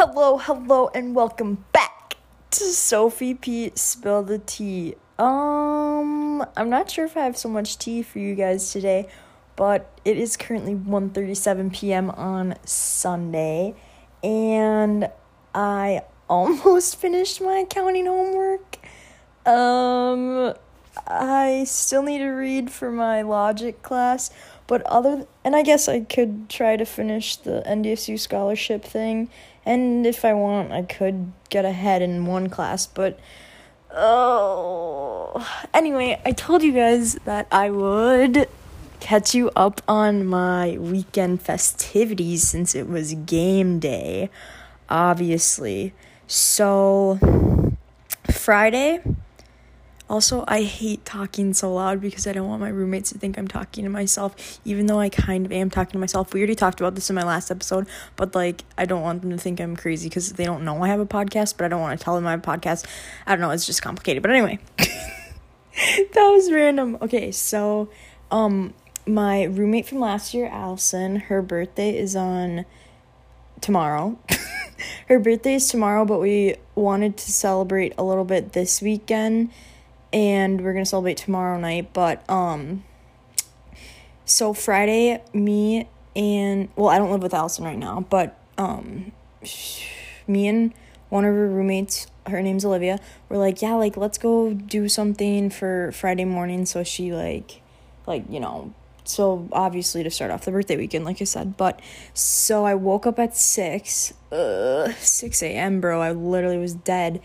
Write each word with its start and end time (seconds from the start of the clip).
Hello, 0.00 0.38
hello, 0.38 0.92
and 0.94 1.12
welcome 1.12 1.64
back 1.72 2.14
to 2.52 2.62
Sophie 2.66 3.34
P. 3.34 3.72
Spill 3.74 4.22
the 4.22 4.38
Tea. 4.38 4.94
Um, 5.18 6.46
I'm 6.56 6.70
not 6.70 6.88
sure 6.88 7.04
if 7.06 7.16
I 7.16 7.24
have 7.24 7.36
so 7.36 7.48
much 7.48 7.78
tea 7.78 8.02
for 8.02 8.20
you 8.20 8.36
guys 8.36 8.70
today, 8.70 9.08
but 9.56 9.90
it 10.04 10.16
is 10.16 10.36
currently 10.36 10.76
1:37 10.76 11.74
p.m. 11.74 12.10
on 12.10 12.54
Sunday, 12.64 13.74
and 14.22 15.10
I 15.52 16.02
almost 16.30 16.94
finished 16.94 17.40
my 17.40 17.64
accounting 17.66 18.06
homework. 18.06 18.78
Um, 19.46 20.54
I 21.08 21.64
still 21.66 22.04
need 22.04 22.18
to 22.18 22.30
read 22.30 22.70
for 22.70 22.92
my 22.92 23.22
logic 23.22 23.82
class, 23.82 24.30
but 24.68 24.80
other 24.82 25.26
and 25.42 25.56
I 25.56 25.62
guess 25.62 25.88
I 25.88 26.00
could 26.00 26.48
try 26.48 26.76
to 26.76 26.84
finish 26.84 27.34
the 27.34 27.64
NDSU 27.66 28.16
scholarship 28.18 28.84
thing, 28.84 29.28
and 29.68 30.06
if 30.06 30.24
I 30.24 30.32
want, 30.32 30.72
I 30.72 30.80
could 30.80 31.30
get 31.50 31.66
ahead 31.66 32.00
in 32.00 32.24
one 32.24 32.48
class, 32.48 32.86
but 32.86 33.20
oh, 33.90 35.46
anyway, 35.74 36.18
I 36.24 36.32
told 36.32 36.62
you 36.62 36.72
guys 36.72 37.16
that 37.26 37.46
I 37.52 37.68
would 37.68 38.48
catch 38.98 39.34
you 39.34 39.50
up 39.54 39.82
on 39.86 40.24
my 40.24 40.78
weekend 40.80 41.42
festivities 41.42 42.48
since 42.48 42.74
it 42.74 42.88
was 42.88 43.12
game 43.12 43.78
day, 43.78 44.30
obviously. 44.88 45.92
So 46.26 47.18
Friday 48.30 49.02
also, 50.08 50.44
I 50.48 50.62
hate 50.62 51.04
talking 51.04 51.52
so 51.52 51.74
loud 51.74 52.00
because 52.00 52.26
I 52.26 52.32
don't 52.32 52.48
want 52.48 52.60
my 52.60 52.70
roommates 52.70 53.10
to 53.12 53.18
think 53.18 53.38
I'm 53.38 53.46
talking 53.46 53.84
to 53.84 53.90
myself, 53.90 54.58
even 54.64 54.86
though 54.86 54.98
I 54.98 55.10
kind 55.10 55.44
of 55.44 55.52
am 55.52 55.68
talking 55.68 55.92
to 55.92 55.98
myself. 55.98 56.32
We 56.32 56.40
already 56.40 56.54
talked 56.54 56.80
about 56.80 56.94
this 56.94 57.10
in 57.10 57.16
my 57.16 57.24
last 57.24 57.50
episode, 57.50 57.86
but 58.16 58.34
like, 58.34 58.64
I 58.78 58.86
don't 58.86 59.02
want 59.02 59.20
them 59.20 59.30
to 59.30 59.38
think 59.38 59.60
I'm 59.60 59.76
crazy 59.76 60.08
because 60.08 60.32
they 60.32 60.44
don't 60.44 60.64
know 60.64 60.82
I 60.82 60.88
have 60.88 61.00
a 61.00 61.06
podcast, 61.06 61.58
but 61.58 61.66
I 61.66 61.68
don't 61.68 61.80
want 61.80 61.98
to 61.98 62.02
tell 62.02 62.14
them 62.14 62.26
I 62.26 62.30
have 62.30 62.40
a 62.40 62.42
podcast. 62.42 62.86
I 63.26 63.32
don't 63.32 63.40
know, 63.40 63.50
it's 63.50 63.66
just 63.66 63.82
complicated. 63.82 64.22
But 64.22 64.30
anyway, 64.30 64.58
that 64.78 66.14
was 66.14 66.50
random. 66.50 66.96
Okay, 67.02 67.30
so, 67.30 67.90
um, 68.30 68.72
my 69.06 69.44
roommate 69.44 69.86
from 69.86 70.00
last 70.00 70.32
year, 70.32 70.46
Allison, 70.46 71.16
her 71.16 71.42
birthday 71.42 71.98
is 71.98 72.16
on 72.16 72.64
tomorrow. 73.60 74.18
her 75.08 75.18
birthday 75.18 75.54
is 75.54 75.68
tomorrow, 75.68 76.06
but 76.06 76.18
we 76.18 76.56
wanted 76.74 77.18
to 77.18 77.30
celebrate 77.30 77.92
a 77.98 78.04
little 78.04 78.24
bit 78.24 78.52
this 78.52 78.80
weekend 78.80 79.50
and 80.12 80.60
we're 80.62 80.72
gonna 80.72 80.86
celebrate 80.86 81.16
tomorrow 81.16 81.58
night. 81.58 81.92
But 81.92 82.28
um, 82.30 82.84
so 84.24 84.52
Friday, 84.52 85.22
me 85.32 85.88
and 86.14 86.68
well, 86.76 86.88
I 86.88 86.98
don't 86.98 87.10
live 87.10 87.22
with 87.22 87.34
Allison 87.34 87.64
right 87.64 87.78
now, 87.78 88.06
but 88.08 88.38
um, 88.56 89.12
me 90.26 90.48
and 90.48 90.74
one 91.08 91.24
of 91.24 91.34
her 91.34 91.48
roommates, 91.48 92.06
her 92.26 92.42
name's 92.42 92.64
Olivia, 92.64 92.98
we're 93.28 93.38
like, 93.38 93.62
yeah, 93.62 93.74
like 93.74 93.96
let's 93.96 94.18
go 94.18 94.52
do 94.52 94.88
something 94.88 95.50
for 95.50 95.92
Friday 95.92 96.24
morning. 96.24 96.66
So 96.66 96.84
she 96.84 97.12
like, 97.12 97.62
like 98.06 98.24
you 98.28 98.40
know. 98.40 98.74
So 99.04 99.48
obviously 99.52 100.02
to 100.02 100.10
start 100.10 100.30
off 100.30 100.44
the 100.44 100.50
birthday 100.50 100.76
weekend, 100.76 101.06
like 101.06 101.22
I 101.22 101.24
said, 101.24 101.56
but 101.56 101.80
so 102.12 102.66
I 102.66 102.74
woke 102.74 103.06
up 103.06 103.18
at 103.18 103.34
six, 103.34 104.12
uh, 104.30 104.92
six 104.98 105.42
a.m. 105.42 105.80
Bro, 105.80 106.02
I 106.02 106.12
literally 106.12 106.58
was 106.58 106.74
dead, 106.74 107.22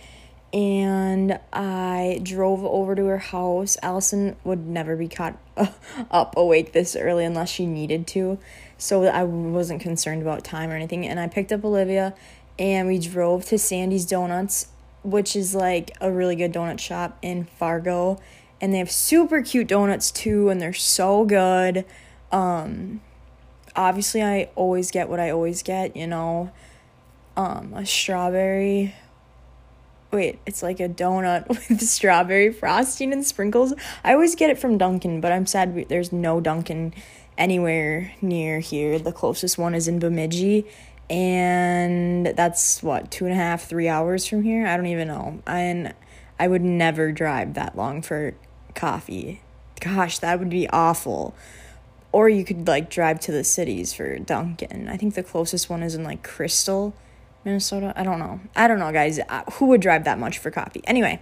and 0.54 1.40
I 1.52 2.20
drove 2.22 2.64
over 2.64 2.96
to 2.96 3.06
her 3.06 3.18
house. 3.18 3.76
Allison 3.82 4.36
would 4.44 4.68
never 4.68 4.96
be 4.96 5.08
caught 5.08 5.38
up 6.12 6.38
awake 6.38 6.73
this 6.73 6.96
early 6.96 7.26
unless 7.26 7.50
she 7.50 7.66
needed 7.66 8.06
to. 8.08 8.38
So 8.78 9.06
I 9.06 9.24
wasn't 9.24 9.81
concerned 9.81 10.22
about 10.22 10.44
time 10.44 10.70
or 10.70 10.76
anything. 10.76 11.08
And 11.08 11.20
I 11.20 11.28
picked 11.28 11.52
up 11.52 11.66
Olivia 11.66 12.14
and 12.59 12.88
we 12.88 13.00
drove 13.00 13.46
to 13.46 13.58
Sandy's 13.58 14.06
Donuts, 14.06 14.68
which 15.02 15.36
is 15.36 15.56
like 15.56 15.92
a 16.00 16.12
really 16.12 16.36
good 16.36 16.54
donut 16.54 16.80
shop 16.80 17.18
in 17.24 17.46
Fargo. 17.46 18.20
And 18.62 18.72
they 18.72 18.78
have 18.78 18.92
super 18.92 19.42
cute 19.42 19.68
donuts 19.68 20.12
too, 20.12 20.48
and 20.48 20.62
they're 20.62 20.72
so 20.72 21.25
good. 21.25 21.84
Um, 22.31 23.02
obviously, 23.75 24.24
I 24.24 24.50
always 24.56 24.90
get 24.90 25.09
what 25.09 25.20
I 25.20 25.31
always 25.31 25.64
get, 25.64 25.97
you 25.97 26.08
know, 26.08 26.52
um, 27.35 27.74
a 27.74 27.85
strawberry 27.85 28.94
wait, 30.13 30.40
it's 30.46 30.63
like 30.63 30.79
a 30.79 30.88
donut 30.88 31.47
with 31.69 31.81
strawberry 31.81 32.53
frosting 32.53 33.12
and 33.12 33.25
sprinkles. 33.25 33.74
I 34.03 34.13
always 34.13 34.35
get 34.35 34.50
it 34.50 34.59
from 34.59 34.78
Dunkin', 34.78 35.19
but 35.19 35.31
I'm 35.31 35.46
sad 35.46 35.88
there's 35.90 36.13
no 36.13 36.40
Dunkin' 36.40 36.94
anywhere 37.38 38.13
near 38.22 38.59
here. 38.59 39.00
The 39.00 39.12
closest 39.12 39.57
one 39.57 39.73
is 39.73 39.88
in 39.88 40.00
Bemidji, 40.00 40.66
and 41.09 42.28
that's 42.28 42.81
what 42.84 43.12
two 43.12 43.25
and 43.25 43.34
a 43.34 43.38
half, 43.38 43.68
three 43.68 43.90
hours 43.90 44.25
from 44.25 44.44
here. 44.44 44.68
I 44.68 44.78
don't 44.78 44.85
even 44.85 45.07
know, 45.07 45.41
and 45.47 45.94
I 46.40 46.47
would 46.47 46.62
never 46.62 47.12
drive 47.12 47.56
that 47.56 47.75
long 47.75 48.02
for 48.02 48.35
coffee. 48.75 49.41
Gosh, 49.79 50.19
that 50.19 50.40
would 50.40 50.50
be 50.50 50.69
awful. 50.69 51.35
Or 52.12 52.29
you 52.29 52.46
could 52.46 52.68
like 52.68 52.91
drive 52.91 53.19
to 53.22 53.31
the 53.31 53.44
cities 53.44 53.91
for 53.91 54.19
Dunkin'. 54.19 54.88
I 54.88 54.97
think 54.97 55.16
the 55.16 55.23
closest 55.23 55.69
one 55.69 55.81
is 55.81 55.96
in 55.96 56.03
like 56.03 56.23
Crystal 56.23 56.94
Minnesota. 57.46 57.94
I 57.96 58.04
don't 58.04 58.20
know. 58.20 58.40
I 58.56 58.68
don't 58.68 58.80
know, 58.80 58.92
guys. 58.92 59.20
Who 59.54 59.68
would 59.68 59.81
drive 59.81 60.04
that 60.06 60.20
much 60.20 60.38
for 60.38 60.52
coffee? 60.52 60.81
Anyway, 60.86 61.22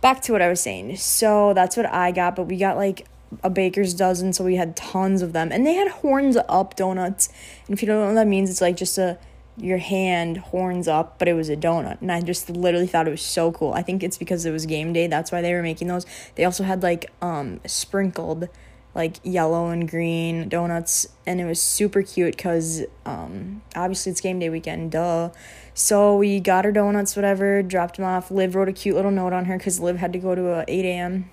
back 0.00 0.22
to 0.22 0.32
what 0.32 0.42
I 0.42 0.48
was 0.48 0.60
saying. 0.60 0.96
So 0.96 1.52
that's 1.54 1.76
what 1.76 1.86
I 1.86 2.12
got, 2.12 2.36
but 2.36 2.44
we 2.44 2.56
got 2.56 2.76
like 2.76 3.06
a 3.42 3.50
baker's 3.50 3.94
dozen, 3.94 4.32
so 4.32 4.44
we 4.44 4.56
had 4.56 4.76
tons 4.76 5.22
of 5.22 5.32
them. 5.32 5.50
And 5.52 5.66
they 5.66 5.74
had 5.74 5.88
horns 5.88 6.36
up 6.48 6.76
donuts. 6.76 7.28
And 7.66 7.74
if 7.74 7.82
you 7.82 7.86
don't 7.86 8.00
know 8.00 8.06
what 8.06 8.14
that 8.14 8.26
means, 8.26 8.50
it's 8.50 8.60
like 8.60 8.76
just 8.76 8.98
a 8.98 9.18
your 9.56 9.78
hand 9.78 10.38
horns 10.38 10.88
up, 10.88 11.18
but 11.18 11.28
it 11.28 11.34
was 11.34 11.48
a 11.50 11.56
donut. 11.56 12.00
And 12.00 12.10
I 12.10 12.22
just 12.22 12.48
literally 12.48 12.86
thought 12.86 13.06
it 13.06 13.10
was 13.10 13.22
so 13.22 13.52
cool. 13.52 13.72
I 13.72 13.82
think 13.82 14.02
it's 14.02 14.16
because 14.16 14.46
it 14.46 14.52
was 14.52 14.64
game 14.64 14.92
day. 14.92 15.06
That's 15.06 15.30
why 15.30 15.42
they 15.42 15.52
were 15.52 15.62
making 15.62 15.88
those. 15.88 16.06
They 16.36 16.44
also 16.44 16.64
had 16.64 16.82
like 16.82 17.10
um 17.20 17.60
sprinkled 17.66 18.48
like 18.94 19.16
yellow 19.22 19.68
and 19.68 19.88
green 19.88 20.48
donuts 20.48 21.06
and 21.26 21.40
it 21.40 21.44
was 21.44 21.60
super 21.60 22.02
cute 22.02 22.36
because 22.36 22.82
um 23.06 23.62
obviously 23.76 24.10
it's 24.10 24.20
game 24.20 24.38
day 24.38 24.48
weekend 24.50 24.90
duh. 24.92 25.30
So 25.74 26.16
we 26.16 26.40
got 26.40 26.64
her 26.64 26.72
donuts 26.72 27.16
whatever 27.16 27.62
dropped 27.62 27.96
them 27.96 28.04
off. 28.04 28.30
Liv 28.30 28.54
wrote 28.54 28.68
a 28.68 28.72
cute 28.72 28.96
little 28.96 29.10
note 29.10 29.32
on 29.32 29.44
her 29.46 29.56
because 29.56 29.80
liv 29.80 29.96
had 29.96 30.12
to 30.12 30.18
go 30.18 30.34
to 30.34 30.48
a 30.50 30.64
8 30.66 30.84
a.m 30.84 31.30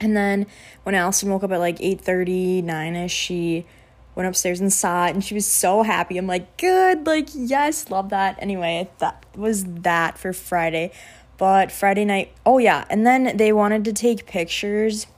and 0.00 0.16
then 0.16 0.46
when 0.82 0.94
allison 0.94 1.30
woke 1.30 1.42
up 1.42 1.52
at 1.52 1.58
like 1.58 1.78
8.30 1.78 2.64
9ish 2.64 3.10
she 3.10 3.66
went 4.14 4.28
upstairs 4.28 4.60
and 4.60 4.72
saw 4.72 5.06
it 5.06 5.14
and 5.14 5.24
she 5.24 5.34
was 5.34 5.44
so 5.46 5.82
happy. 5.82 6.16
I'm 6.18 6.28
like 6.28 6.56
good 6.56 7.06
like 7.06 7.28
yes 7.34 7.90
love 7.90 8.10
that. 8.10 8.36
Anyway 8.38 8.88
that 8.98 9.24
was 9.34 9.64
that 9.64 10.16
for 10.16 10.32
friday. 10.32 10.92
But 11.36 11.72
friday 11.72 12.04
night 12.04 12.32
oh 12.46 12.58
yeah 12.58 12.84
and 12.88 13.04
then 13.04 13.36
they 13.36 13.52
wanted 13.52 13.84
to 13.86 13.92
take 13.92 14.26
pictures 14.26 15.08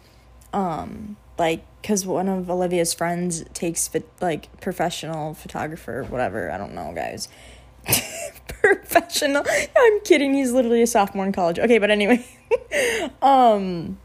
um 0.55 1.19
like 1.39 1.65
because 1.83 2.07
one 2.07 2.29
of 2.29 2.51
olivia's 2.51 2.95
friends 2.95 3.45
takes 3.55 3.91
like 4.21 4.61
professional 4.61 5.35
photographer 5.35 6.05
whatever 6.05 6.51
i 6.51 6.59
don't 6.59 6.75
know 6.75 6.93
guys. 6.95 7.29
Professional 8.49 9.45
i'm 9.77 10.01
kidding 10.01 10.35
he's 10.35 10.51
literally 10.53 10.83
a 10.83 10.87
sophomore 10.87 11.25
in 11.25 11.33
college. 11.33 11.59
Okay 11.59 11.79
but 11.79 11.91
anyway 11.91 12.25
um 13.23 13.99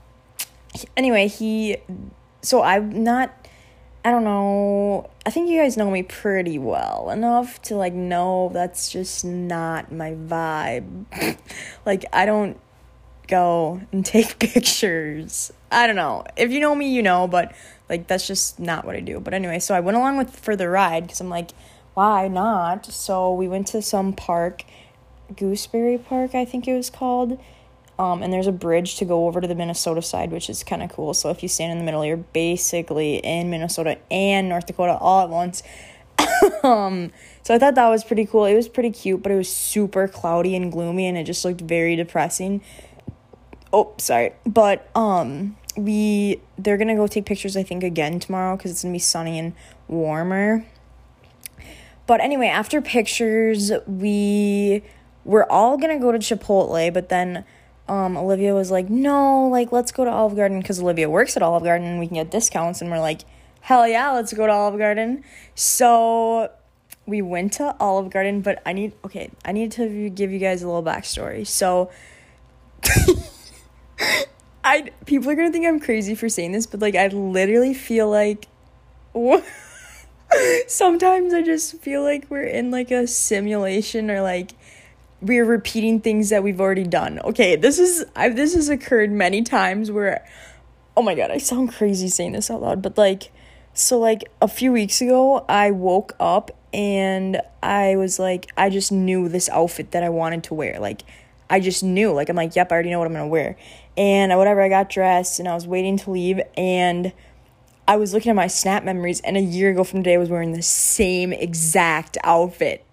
anyway 0.96 1.28
he 1.28 1.78
so 2.42 2.62
i'm 2.62 3.04
not 3.04 3.48
i 4.06 4.12
don't 4.12 4.24
know 4.24 5.10
i 5.26 5.32
think 5.32 5.50
you 5.50 5.60
guys 5.60 5.78
know 5.78 5.90
me 5.90 6.04
pretty 6.04 6.60
well 6.60 7.10
enough 7.10 7.60
to 7.64 7.76
like 7.76 7.94
know 7.94 8.52
that's 8.54 8.92
just 8.92 9.26
not 9.26 9.92
my 9.92 10.12
vibe. 10.12 11.06
Like 11.86 12.06
i 12.14 12.28
don't 12.28 12.60
go 13.32 13.82
and 13.92 14.06
take 14.06 14.38
pictures. 14.54 15.52
I 15.72 15.88
don't 15.88 15.96
know. 15.96 16.26
If 16.38 16.52
you 16.52 16.60
know 16.60 16.76
me, 16.76 16.94
you 16.94 17.02
know, 17.02 17.28
but 17.28 17.56
like 17.90 18.06
that's 18.06 18.28
just 18.28 18.60
not 18.60 18.86
what 18.86 18.96
I 18.96 19.00
do. 19.00 19.20
But 19.20 19.34
anyway, 19.34 19.58
so 19.58 19.74
I 19.74 19.80
went 19.80 19.98
along 19.98 20.18
with 20.18 20.38
for 20.38 20.56
the 20.56 20.70
ride 20.70 21.04
because 21.04 21.20
I'm 21.20 21.30
like, 21.30 21.52
why 21.96 22.28
not? 22.28 22.86
So 22.86 23.34
we 23.34 23.48
went 23.48 23.68
to 23.68 23.82
some 23.82 24.14
park, 24.14 24.64
Gooseberry 25.36 25.98
Park, 25.98 26.36
I 26.36 26.46
think 26.46 26.68
it 26.68 26.76
was 26.76 26.92
called. 26.92 27.40
Um, 27.98 28.24
and 28.24 28.34
there's 28.34 28.48
a 28.48 28.52
bridge 28.52 28.96
to 28.98 29.06
go 29.06 29.28
over 29.28 29.42
to 29.42 29.48
the 29.48 29.54
Minnesota 29.54 30.02
side, 30.02 30.32
which 30.32 30.50
is 30.50 30.64
kind 30.64 30.82
of 30.82 30.92
cool. 30.92 31.14
So 31.14 31.30
if 31.30 31.44
you 31.44 31.50
stand 31.50 31.72
in 31.72 31.78
the 31.78 31.84
middle, 31.84 32.04
you're 32.04 32.18
basically 32.18 33.18
in 33.18 33.50
Minnesota 33.50 33.98
and 34.10 34.50
North 34.50 34.66
Dakota 34.66 34.98
all 34.98 35.22
at 35.22 35.30
once. 35.30 35.62
um, 36.64 37.12
so 37.44 37.54
I 37.54 37.60
thought 37.60 37.76
that 37.76 37.90
was 37.90 38.04
pretty 38.04 38.26
cool. 38.26 38.46
It 38.46 38.56
was 38.56 38.68
pretty 38.68 38.92
cute, 38.92 39.22
but 39.22 39.32
it 39.32 39.36
was 39.36 39.50
super 39.50 40.08
cloudy 40.08 40.56
and 40.56 40.72
gloomy, 40.72 41.08
and 41.08 41.18
it 41.18 41.26
just 41.26 41.46
looked 41.46 41.62
very 41.62 41.96
depressing 41.96 42.62
oh 43.74 43.94
sorry. 43.98 44.34
But 44.46 44.90
um 44.96 45.58
we 45.78 46.42
they're 46.58 46.78
gonna 46.78 46.96
go 46.96 47.08
take 47.08 47.26
pictures 47.26 47.56
i 47.56 47.64
think 47.64 47.82
again 47.82 48.20
tomorrow 48.20 48.58
because 48.58 48.72
it's 48.72 48.84
gonna 48.84 48.94
be 48.94 49.00
sunny 49.00 49.40
and 49.40 49.54
warmer. 49.88 50.66
But 52.08 52.22
anyway 52.22 52.48
after 52.48 52.82
pictures 52.82 53.72
we 53.88 54.84
we're 55.24 55.46
all 55.46 55.78
gonna 55.78 56.00
go 56.00 56.12
to 56.12 56.18
chipotle 56.18 56.94
but 56.94 57.10
then 57.10 57.46
um 57.88 58.18
olivia 58.18 58.54
was 58.54 58.70
like 58.72 58.90
no 58.90 59.48
like 59.48 59.72
let's 59.72 59.92
go 59.92 60.04
to 60.04 60.12
olive 60.12 60.36
garden 60.36 60.60
because 60.60 60.80
olivia 60.82 61.10
works 61.10 61.38
at 61.38 61.44
olive 61.44 61.64
garden 61.64 61.88
and 61.88 62.00
we 62.00 62.08
can 62.08 62.16
get 62.16 62.32
discounts. 62.32 62.82
And 62.82 62.92
we're 62.92 63.00
like 63.00 63.22
hell 63.62 63.88
yeah 63.88 64.12
let's 64.12 64.34
go 64.34 64.46
to 64.46 64.52
olive 64.52 64.78
garden. 64.78 65.24
So 65.56 66.52
we 67.06 67.22
went 67.22 67.54
to 67.54 67.76
Olive 67.80 68.10
Garden, 68.12 68.42
but 68.42 68.62
I 68.66 68.74
need 68.74 68.94
okay, 69.06 69.32
I 69.44 69.52
need 69.52 69.72
to 69.74 70.10
give 70.10 70.32
you 70.32 70.40
guys 70.40 70.64
a 70.64 70.68
little 70.68 70.84
backstory. 70.84 71.46
So 71.46 71.92
I 74.64 74.92
people 75.06 75.30
are 75.30 75.36
gonna 75.36 75.52
think 75.52 75.66
I'm 75.66 75.80
crazy 75.80 76.16
for 76.16 76.30
saying 76.30 76.52
this, 76.52 76.66
but 76.66 76.80
like 76.80 76.96
I 76.96 77.08
literally 77.08 77.74
feel 77.74 78.10
like 78.10 78.48
sometimes 80.68 81.34
I 81.34 81.42
just 81.42 81.78
feel 81.80 82.04
like 82.04 82.26
we're 82.30 82.44
in 82.44 82.72
like 82.72 82.92
a 82.92 83.08
simulation 83.08 84.10
or 84.10 84.22
like 84.22 84.52
we're 85.22 85.46
repeating 85.46 86.00
things 86.00 86.30
that 86.30 86.44
we've 86.44 86.60
already 86.60 86.84
done. 86.84 87.20
Okay, 87.20 87.56
this 87.56 87.80
is 87.80 88.06
I 88.16 88.30
this 88.30 88.54
has 88.56 88.70
occurred 88.70 89.12
many 89.12 89.42
times 89.42 89.92
where 89.92 90.26
oh 90.96 91.02
my 91.02 91.16
god, 91.16 91.32
I 91.32 91.38
sound 91.38 91.74
crazy 91.74 92.08
saying 92.08 92.34
this 92.34 92.50
out 92.52 92.62
loud, 92.62 92.82
but 92.82 92.98
like 92.98 93.32
so 93.74 94.00
like 94.00 94.24
a 94.42 94.48
few 94.48 94.72
weeks 94.72 95.02
ago 95.02 95.46
I 95.48 95.72
woke 95.72 96.16
up 96.20 96.52
and 96.74 97.42
I 97.64 97.96
was 97.96 98.20
like 98.20 98.52
I 98.58 98.70
just 98.70 98.92
knew 98.92 99.28
this 99.28 99.50
outfit 99.50 99.92
that 99.92 100.04
I 100.04 100.10
wanted 100.10 100.44
to 100.46 100.54
wear. 100.54 100.80
Like 100.80 101.04
I 101.52 101.60
just 101.60 101.84
knew. 101.84 102.12
Like 102.12 102.30
I'm 102.30 102.36
like, 102.36 102.56
yep, 102.56 102.72
I 102.72 102.76
already 102.76 102.90
know 102.90 103.00
what 103.00 103.08
I'm 103.08 103.14
gonna 103.14 103.28
wear. 103.28 103.58
And 103.98 104.36
whatever, 104.38 104.62
I 104.62 104.70
got 104.70 104.90
dressed 104.90 105.40
and 105.40 105.48
I 105.48 105.54
was 105.54 105.68
waiting 105.68 105.98
to 105.98 106.12
leave 106.12 106.40
and 106.56 107.14
I 107.88 107.98
was 107.98 108.14
looking 108.14 108.30
at 108.30 108.36
my 108.36 108.48
snap 108.48 108.84
memories 108.84 109.20
and 109.22 109.38
a 109.38 109.42
year 109.42 109.72
ago 109.72 109.84
from 109.84 110.00
today 110.02 110.16
I 110.16 110.18
was 110.18 110.30
wearing 110.30 110.54
the 110.54 110.62
same 110.62 111.34
exact 111.34 112.18
outfit. 112.24 112.86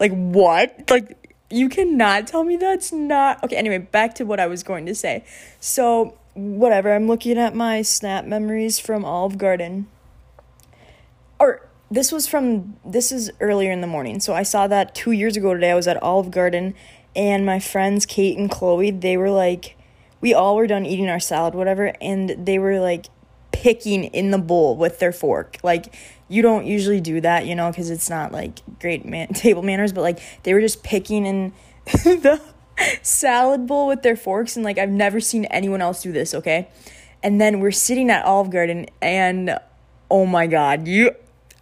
Like 0.00 0.12
what? 0.12 0.90
Like 0.90 1.28
you 1.50 1.68
cannot 1.68 2.26
tell 2.26 2.44
me 2.44 2.56
that's 2.56 2.92
not 2.92 3.42
okay 3.42 3.56
anyway 3.56 3.78
back 3.78 4.14
to 4.14 4.24
what 4.24 4.38
i 4.40 4.46
was 4.46 4.62
going 4.62 4.84
to 4.86 4.94
say 4.94 5.24
so 5.60 6.16
whatever 6.34 6.92
i'm 6.92 7.08
looking 7.08 7.38
at 7.38 7.54
my 7.54 7.82
snap 7.82 8.24
memories 8.24 8.78
from 8.78 9.04
olive 9.04 9.38
garden 9.38 9.86
or 11.38 11.66
this 11.90 12.12
was 12.12 12.26
from 12.26 12.76
this 12.84 13.10
is 13.10 13.30
earlier 13.40 13.72
in 13.72 13.80
the 13.80 13.86
morning 13.86 14.20
so 14.20 14.34
i 14.34 14.42
saw 14.42 14.66
that 14.66 14.94
two 14.94 15.12
years 15.12 15.36
ago 15.36 15.54
today 15.54 15.70
i 15.70 15.74
was 15.74 15.88
at 15.88 16.00
olive 16.02 16.30
garden 16.30 16.74
and 17.18 17.44
my 17.44 17.58
friends 17.58 18.06
kate 18.06 18.38
and 18.38 18.50
chloe 18.50 18.90
they 18.90 19.18
were 19.18 19.30
like 19.30 19.76
we 20.22 20.32
all 20.32 20.56
were 20.56 20.66
done 20.66 20.86
eating 20.86 21.10
our 21.10 21.20
salad 21.20 21.54
whatever 21.54 21.92
and 22.00 22.30
they 22.46 22.58
were 22.58 22.80
like 22.80 23.08
picking 23.52 24.04
in 24.04 24.30
the 24.30 24.38
bowl 24.38 24.76
with 24.76 24.98
their 25.00 25.12
fork 25.12 25.58
like 25.62 25.92
you 26.28 26.42
don't 26.42 26.66
usually 26.66 27.00
do 27.00 27.20
that, 27.22 27.46
you 27.46 27.54
know, 27.54 27.70
because 27.70 27.90
it's 27.90 28.10
not 28.10 28.32
like 28.32 28.60
great 28.78 29.04
man- 29.04 29.28
table 29.34 29.62
manners, 29.62 29.92
but 29.92 30.02
like 30.02 30.20
they 30.42 30.54
were 30.54 30.60
just 30.60 30.82
picking 30.82 31.26
in 31.26 31.52
the 31.86 32.40
salad 33.02 33.66
bowl 33.66 33.88
with 33.88 34.02
their 34.02 34.16
forks, 34.16 34.56
and 34.56 34.64
like 34.64 34.78
I've 34.78 34.90
never 34.90 35.20
seen 35.20 35.46
anyone 35.46 35.80
else 35.80 36.02
do 36.02 36.12
this, 36.12 36.34
okay? 36.34 36.68
And 37.22 37.40
then 37.40 37.60
we're 37.60 37.72
sitting 37.72 38.10
at 38.10 38.24
Olive 38.24 38.50
Garden, 38.50 38.86
and 39.02 39.58
oh 40.10 40.26
my 40.26 40.46
god, 40.46 40.86
you, 40.86 41.12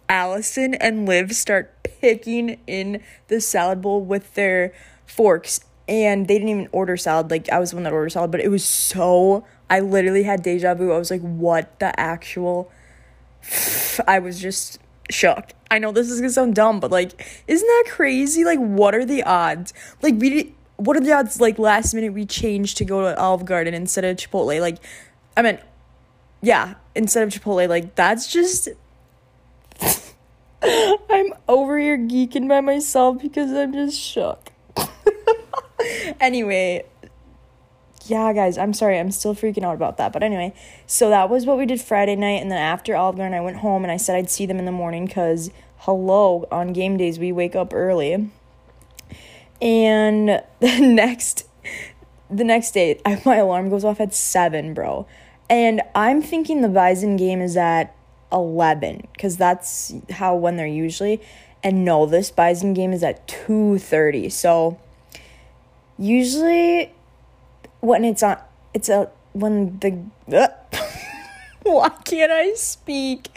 Allison 0.09 0.75
and 0.75 1.07
Liv 1.07 1.33
start 1.33 1.73
picking 1.83 2.59
in 2.67 3.01
the 3.29 3.41
salad 3.41 3.81
bowl 3.81 4.03
with 4.03 4.33
their 4.35 4.73
forks, 5.07 5.61
and 5.87 6.27
they 6.27 6.35
didn't 6.35 6.49
even 6.49 6.69
order 6.71 6.97
salad. 6.97 7.31
Like 7.31 7.49
I 7.49 7.57
was 7.57 7.71
the 7.71 7.77
one 7.77 7.83
that 7.83 7.93
ordered 7.93 8.11
salad, 8.11 8.29
but 8.29 8.41
it 8.41 8.49
was 8.49 8.63
so. 8.63 9.45
I 9.69 9.79
literally 9.81 10.23
had 10.23 10.43
deja 10.43 10.75
vu. 10.75 10.93
I 10.93 10.97
was 10.97 11.11
like, 11.11 11.21
what 11.21 11.79
the 11.79 11.99
actual 11.99 12.71
I 14.07 14.19
was 14.19 14.39
just 14.39 14.79
shocked. 15.09 15.53
I 15.71 15.79
know 15.79 15.91
this 15.91 16.09
is 16.09 16.19
gonna 16.19 16.31
sound 16.31 16.55
dumb, 16.55 16.79
but 16.79 16.91
like, 16.91 17.43
isn't 17.47 17.67
that 17.67 17.85
crazy? 17.89 18.43
Like, 18.43 18.59
what 18.59 18.95
are 18.95 19.05
the 19.05 19.23
odds? 19.23 19.73
Like, 20.01 20.15
we 20.17 20.29
did, 20.29 20.53
what 20.77 20.97
are 20.97 21.01
the 21.01 21.13
odds? 21.13 21.41
Like, 21.41 21.59
last 21.59 21.93
minute 21.93 22.13
we 22.13 22.25
changed 22.25 22.77
to 22.77 22.85
go 22.85 23.01
to 23.01 23.19
Olive 23.19 23.45
Garden 23.45 23.73
instead 23.73 24.05
of 24.05 24.17
Chipotle. 24.17 24.59
Like, 24.61 24.77
I 25.35 25.41
mean, 25.41 25.59
yeah, 26.41 26.75
instead 26.95 27.23
of 27.23 27.29
Chipotle. 27.29 27.67
Like, 27.67 27.95
that's 27.95 28.31
just. 28.31 28.69
I'm 30.61 31.33
over 31.47 31.77
here 31.77 31.97
geeking 31.97 32.47
by 32.47 32.61
myself 32.61 33.21
because 33.21 33.51
I'm 33.51 33.73
just 33.73 33.99
shook. 33.99 34.51
anyway, 36.19 36.85
yeah, 38.05 38.31
guys, 38.33 38.57
I'm 38.57 38.73
sorry. 38.73 38.99
I'm 38.99 39.11
still 39.11 39.35
freaking 39.35 39.63
out 39.63 39.75
about 39.75 39.97
that. 39.97 40.13
But 40.13 40.23
anyway, 40.23 40.53
so 40.85 41.09
that 41.09 41.29
was 41.29 41.45
what 41.45 41.57
we 41.57 41.65
did 41.65 41.81
Friday 41.81 42.15
night. 42.15 42.41
And 42.41 42.51
then 42.51 42.57
after 42.57 42.95
Olive 42.95 43.17
Garden, 43.17 43.37
I 43.37 43.41
went 43.41 43.57
home 43.57 43.83
and 43.83 43.91
I 43.91 43.97
said 43.97 44.15
I'd 44.15 44.29
see 44.29 44.45
them 44.45 44.59
in 44.59 44.65
the 44.65 44.71
morning 44.71 45.05
because, 45.05 45.51
hello, 45.79 46.47
on 46.51 46.73
game 46.73 46.97
days, 46.97 47.19
we 47.19 47.31
wake 47.31 47.55
up 47.55 47.73
early. 47.73 48.29
And 49.61 50.43
the 50.59 50.79
next, 50.79 51.47
the 52.29 52.43
next 52.43 52.71
day, 52.71 53.01
I, 53.05 53.21
my 53.25 53.37
alarm 53.37 53.69
goes 53.69 53.83
off 53.83 53.99
at 53.99 54.13
7, 54.13 54.73
bro. 54.73 55.07
And 55.49 55.81
I'm 55.95 56.21
thinking 56.21 56.61
the 56.61 56.69
Bison 56.69 57.15
game 57.15 57.41
is 57.41 57.55
at 57.55 57.95
11 58.31 59.07
because 59.13 59.37
that's 59.37 59.93
how 60.11 60.35
when 60.35 60.57
they're 60.57 60.67
usually. 60.67 61.21
And 61.63 61.83
no, 61.83 62.05
this 62.05 62.31
Bison 62.31 62.73
game 62.73 62.93
is 62.93 63.03
at 63.03 63.27
2.30. 63.27 64.31
So 64.31 64.77
usually 65.97 66.93
when 67.79 68.05
it's 68.05 68.23
on 68.23 68.37
it's 68.73 68.89
a 68.89 69.09
when 69.33 69.79
the 69.79 70.03
uh, 70.35 70.47
why 71.63 71.89
can't 72.05 72.31
I 72.31 72.53
speak? 72.53 73.29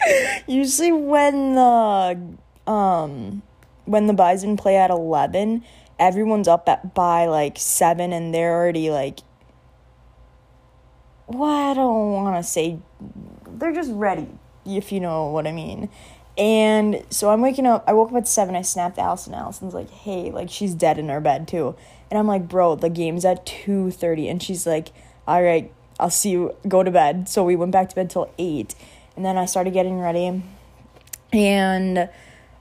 Usually 0.46 0.92
when 0.92 1.54
the 1.54 2.20
um 2.66 3.42
when 3.84 4.06
the 4.06 4.12
Bison 4.12 4.56
play 4.56 4.76
at 4.76 4.90
11, 4.90 5.64
everyone's 5.98 6.46
up 6.46 6.68
at 6.68 6.94
by 6.94 7.26
like 7.26 7.58
7 7.58 8.12
and 8.12 8.32
they're 8.34 8.54
already 8.54 8.90
like 8.90 9.20
well, 11.26 11.70
I 11.70 11.74
don't 11.74 12.12
want 12.12 12.44
to 12.44 12.48
say 12.48 12.78
they're 13.48 13.72
just 13.72 13.92
ready, 13.92 14.26
if 14.66 14.90
you 14.90 14.98
know 14.98 15.26
what 15.26 15.46
I 15.46 15.52
mean. 15.52 15.88
And 16.40 17.04
so 17.10 17.28
I'm 17.28 17.42
waking 17.42 17.66
up. 17.66 17.84
I 17.86 17.92
woke 17.92 18.10
up 18.10 18.16
at 18.16 18.26
seven. 18.26 18.56
I 18.56 18.62
snapped 18.62 18.98
Allison. 18.98 19.34
Allison's 19.34 19.74
like, 19.74 19.90
"Hey, 19.90 20.30
like 20.30 20.48
she's 20.48 20.74
dead 20.74 20.98
in 20.98 21.10
her 21.10 21.20
bed 21.20 21.46
too." 21.46 21.76
And 22.10 22.18
I'm 22.18 22.26
like, 22.26 22.48
"Bro, 22.48 22.76
the 22.76 22.88
game's 22.88 23.26
at 23.26 23.44
two 23.44 23.90
thirty. 23.90 24.26
And 24.26 24.42
she's 24.42 24.66
like, 24.66 24.88
"All 25.28 25.42
right, 25.42 25.70
I'll 26.00 26.08
see 26.08 26.30
you. 26.30 26.56
Go 26.66 26.82
to 26.82 26.90
bed." 26.90 27.28
So 27.28 27.44
we 27.44 27.56
went 27.56 27.72
back 27.72 27.90
to 27.90 27.94
bed 27.94 28.08
till 28.08 28.30
eight, 28.38 28.74
and 29.16 29.24
then 29.24 29.36
I 29.36 29.44
started 29.44 29.74
getting 29.74 30.00
ready, 30.00 30.42
and 31.30 32.08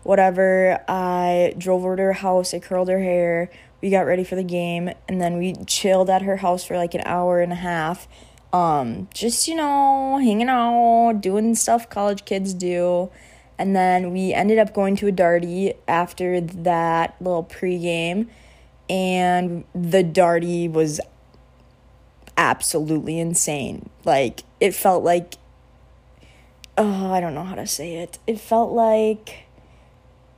whatever. 0.03 0.83
I 0.89 1.53
drove 1.57 1.85
over 1.85 1.95
to 1.95 2.03
her 2.03 2.13
house. 2.13 2.53
I 2.53 2.59
curled 2.59 2.89
her 2.89 2.99
hair. 2.99 3.49
We 3.81 3.89
got 3.89 4.01
ready 4.05 4.25
for 4.25 4.35
the 4.35 4.43
game, 4.43 4.91
and 5.07 5.21
then 5.21 5.37
we 5.37 5.53
chilled 5.67 6.09
at 6.09 6.23
her 6.23 6.37
house 6.37 6.65
for 6.65 6.75
like 6.75 6.95
an 6.95 7.03
hour 7.05 7.39
and 7.39 7.53
a 7.53 7.55
half. 7.55 8.09
Um, 8.51 9.07
just 9.13 9.47
you 9.47 9.55
know, 9.55 10.17
hanging 10.17 10.49
out, 10.49 11.21
doing 11.21 11.55
stuff 11.55 11.89
college 11.89 12.25
kids 12.25 12.53
do 12.53 13.09
and 13.59 13.75
then 13.75 14.11
we 14.13 14.33
ended 14.33 14.57
up 14.57 14.73
going 14.73 14.95
to 14.95 15.07
a 15.07 15.11
Darty 15.11 15.75
after 15.87 16.39
that 16.39 17.15
little 17.19 17.43
pregame. 17.43 18.29
And 18.89 19.65
the 19.75 20.03
Darty 20.03 20.71
was 20.71 20.99
absolutely 22.37 23.19
insane. 23.19 23.89
Like, 24.05 24.43
it 24.61 24.73
felt 24.73 25.03
like, 25.03 25.35
oh, 26.77 27.11
I 27.11 27.19
don't 27.19 27.35
know 27.35 27.43
how 27.43 27.55
to 27.55 27.67
say 27.67 27.97
it. 27.97 28.17
It 28.25 28.39
felt 28.39 28.71
like, 28.71 29.43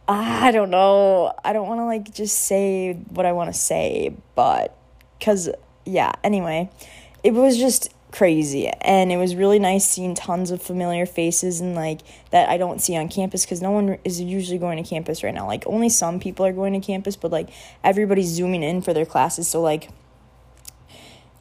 ah, 0.07 0.43
I 0.43 0.51
don't 0.51 0.72
know. 0.72 1.31
I 1.46 1.53
don't 1.53 1.67
want 1.67 1.79
to, 1.79 1.86
like, 1.86 2.12
just 2.13 2.39
say 2.39 2.93
what 3.10 3.27
I 3.27 3.31
want 3.34 3.53
to 3.53 3.57
say, 3.57 4.15
but, 4.34 4.75
because, 5.19 5.48
yeah, 5.86 6.12
anyway, 6.24 6.72
it 7.24 7.36
was 7.36 7.57
just 7.57 7.93
crazy. 8.12 8.68
And 8.68 9.12
it 9.12 9.18
was 9.18 9.36
really 9.36 9.60
nice 9.60 9.86
seeing 9.86 10.15
tons 10.15 10.51
of 10.51 10.62
familiar 10.62 11.06
faces 11.06 11.62
and 11.62 11.75
like 11.75 12.01
that 12.32 12.50
I 12.50 12.58
don't 12.58 12.82
see 12.82 12.96
on 12.96 13.08
campus 13.08 13.46
cuz 13.46 13.62
no 13.62 13.72
one 13.72 13.98
is 14.03 14.20
usually 14.20 14.58
going 14.58 14.82
to 14.82 14.88
campus 14.88 15.24
right 15.24 15.34
now. 15.34 15.48
Like 15.48 15.65
only 15.65 15.89
some 15.89 16.20
people 16.20 16.46
are 16.46 16.51
going 16.51 16.74
to 16.74 16.86
campus 16.86 17.15
but 17.15 17.32
like 17.32 17.50
everybody's 17.84 18.27
zooming 18.27 18.63
in 18.63 18.82
for 18.82 18.94
their 18.94 19.06
classes. 19.06 19.48
So 19.48 19.62
like 19.62 19.89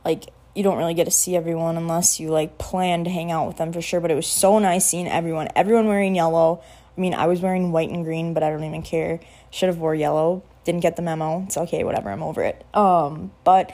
like 0.04 0.26
you 0.54 0.62
don't 0.62 0.78
really 0.78 0.94
get 0.94 1.04
to 1.04 1.10
see 1.10 1.36
everyone 1.36 1.76
unless 1.76 2.20
you 2.20 2.28
like 2.30 2.58
plan 2.58 3.04
to 3.04 3.10
hang 3.10 3.30
out 3.30 3.46
with 3.46 3.56
them 3.56 3.72
for 3.72 3.82
sure. 3.82 4.00
But 4.00 4.10
it 4.10 4.16
was 4.16 4.26
so 4.26 4.58
nice 4.58 4.86
seeing 4.86 5.08
everyone. 5.08 5.48
Everyone 5.56 5.88
wearing 5.88 6.14
yellow. 6.14 6.62
I 6.96 7.00
mean 7.00 7.14
I 7.14 7.26
was 7.26 7.40
wearing 7.40 7.72
white 7.72 7.90
and 7.90 8.04
green 8.04 8.32
but 8.32 8.44
I 8.44 8.50
don't 8.50 8.64
even 8.64 8.82
care. 8.82 9.18
Should 9.50 9.68
have 9.68 9.78
wore 9.78 9.94
yellow. 9.94 10.44
Didn't 10.62 10.82
get 10.82 10.94
the 10.94 11.02
memo. 11.02 11.42
It's 11.46 11.56
okay. 11.56 11.82
Whatever. 11.82 12.10
I'm 12.10 12.22
over 12.22 12.44
it. 12.44 12.64
Um 12.74 13.32
but 13.42 13.72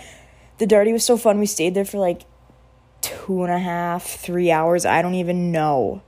the 0.59 0.67
Darty 0.67 0.93
was 0.93 1.05
so 1.05 1.19
fun. 1.19 1.39
We 1.39 1.47
stayed 1.47 1.75
there 1.75 1.85
for 1.85 1.99
like 1.99 2.23
two 3.27 3.43
and 3.43 3.53
a 3.53 3.59
half, 3.59 4.05
three 4.05 4.51
hours. 4.51 4.87
I 4.87 5.03
don't 5.03 5.15
even 5.15 5.51
know. 5.51 6.03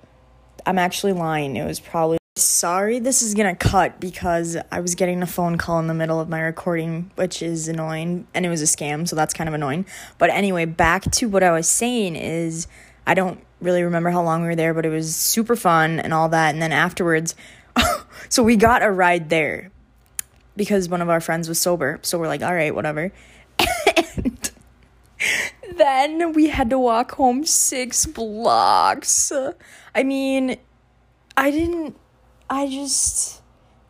I'm 0.64 0.78
actually 0.78 1.12
lying. 1.12 1.56
It 1.56 1.64
was 1.64 1.80
probably. 1.80 2.18
Sorry, 2.36 3.00
this 3.00 3.20
is 3.20 3.34
gonna 3.34 3.56
cut 3.56 3.98
because 3.98 4.56
I 4.70 4.78
was 4.78 4.94
getting 4.94 5.22
a 5.22 5.26
phone 5.26 5.58
call 5.58 5.80
in 5.80 5.88
the 5.88 5.94
middle 5.94 6.20
of 6.20 6.28
my 6.28 6.40
recording, 6.40 7.10
which 7.16 7.42
is 7.42 7.66
annoying, 7.66 8.28
and 8.32 8.46
it 8.46 8.48
was 8.48 8.62
a 8.62 8.66
scam, 8.66 9.08
so 9.08 9.16
that's 9.16 9.34
kind 9.34 9.48
of 9.48 9.54
annoying. 9.54 9.86
But 10.18 10.30
anyway, 10.30 10.64
back 10.64 11.10
to 11.12 11.28
what 11.28 11.42
I 11.42 11.50
was 11.50 11.68
saying 11.68 12.14
is 12.14 12.68
I 13.04 13.14
don't 13.14 13.42
really 13.60 13.82
remember 13.82 14.10
how 14.10 14.22
long 14.22 14.42
we 14.42 14.46
were 14.46 14.54
there, 14.54 14.72
but 14.72 14.86
it 14.86 14.90
was 14.90 15.16
super 15.16 15.56
fun 15.56 15.98
and 15.98 16.14
all 16.14 16.28
that. 16.28 16.52
And 16.54 16.62
then 16.62 16.70
afterwards, 16.70 17.34
so 18.28 18.44
we 18.44 18.54
got 18.54 18.84
a 18.84 18.90
ride 18.90 19.30
there 19.30 19.72
because 20.56 20.88
one 20.88 21.02
of 21.02 21.08
our 21.08 21.20
friends 21.20 21.48
was 21.48 21.60
sober. 21.60 21.98
So 22.02 22.18
we're 22.20 22.28
like, 22.28 22.42
all 22.42 22.54
right, 22.54 22.72
whatever. 22.72 23.10
then 25.78 26.32
we 26.32 26.48
had 26.48 26.70
to 26.70 26.78
walk 26.78 27.12
home 27.12 27.44
six 27.44 28.06
blocks. 28.06 29.32
I 29.94 30.02
mean, 30.02 30.56
I 31.36 31.50
didn't, 31.50 31.96
I 32.50 32.68
just, 32.68 33.42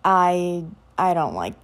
I 0.04 0.64
I 0.97 1.14
don't 1.14 1.35
like 1.35 1.54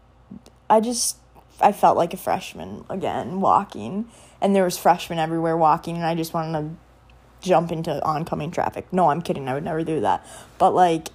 I 0.71 0.81
just 0.81 1.17
I 1.61 1.73
felt 1.73 1.97
like 1.97 2.15
a 2.15 2.17
freshman 2.17 2.85
again 2.89 3.41
walking 3.41 4.09
and 4.41 4.55
there 4.55 4.65
was 4.65 4.79
freshmen 4.79 5.19
everywhere 5.19 5.57
walking 5.57 5.97
and 5.97 6.05
I 6.05 6.15
just 6.15 6.35
wanted 6.35 6.53
to 6.61 7.49
jump 7.49 7.73
into 7.73 8.03
oncoming 8.05 8.51
traffic. 8.51 8.93
No, 8.93 9.11
I'm 9.11 9.23
kidding. 9.23 9.49
I 9.49 9.55
would 9.55 9.65
never 9.65 9.83
do 9.83 10.01
that. 10.01 10.27
But 10.59 10.75
like 10.75 11.09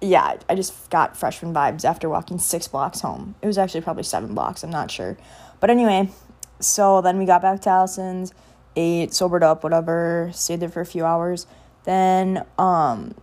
yeah, 0.00 0.36
I 0.50 0.54
just 0.54 0.90
got 0.90 1.16
freshman 1.16 1.54
vibes 1.54 1.84
after 1.84 2.10
walking 2.10 2.38
6 2.38 2.68
blocks 2.68 3.00
home. 3.00 3.36
It 3.40 3.46
was 3.46 3.56
actually 3.56 3.80
probably 3.80 4.02
7 4.02 4.34
blocks, 4.34 4.62
I'm 4.62 4.70
not 4.70 4.90
sure. 4.90 5.16
But 5.60 5.70
anyway, 5.70 6.10
so 6.64 7.00
then 7.00 7.18
we 7.18 7.26
got 7.26 7.42
back 7.42 7.60
to 7.62 7.70
Allison's, 7.70 8.32
ate, 8.76 9.14
sobered 9.14 9.42
up, 9.42 9.62
whatever, 9.62 10.30
stayed 10.32 10.60
there 10.60 10.68
for 10.68 10.80
a 10.80 10.86
few 10.86 11.04
hours. 11.04 11.46
Then 11.84 12.44
um 12.58 13.14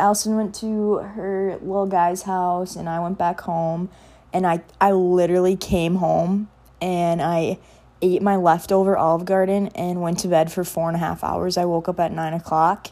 Allison 0.00 0.36
went 0.36 0.54
to 0.56 0.94
her 0.94 1.58
little 1.60 1.86
guy's 1.86 2.22
house 2.22 2.76
and 2.76 2.88
I 2.88 3.00
went 3.00 3.18
back 3.18 3.40
home 3.40 3.90
and 4.32 4.46
I 4.46 4.62
I 4.80 4.92
literally 4.92 5.56
came 5.56 5.96
home 5.96 6.48
and 6.80 7.20
I 7.20 7.58
ate 8.00 8.22
my 8.22 8.36
leftover 8.36 8.96
Olive 8.96 9.24
Garden 9.24 9.68
and 9.68 10.00
went 10.00 10.20
to 10.20 10.28
bed 10.28 10.52
for 10.52 10.62
four 10.62 10.88
and 10.88 10.96
a 10.96 11.00
half 11.00 11.24
hours. 11.24 11.56
I 11.56 11.64
woke 11.64 11.88
up 11.88 11.98
at 11.98 12.12
nine 12.12 12.32
o'clock. 12.32 12.88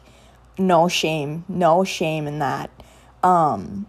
No 0.58 0.88
shame, 0.88 1.44
no 1.48 1.84
shame 1.84 2.26
in 2.26 2.38
that. 2.40 2.70
Um, 3.22 3.86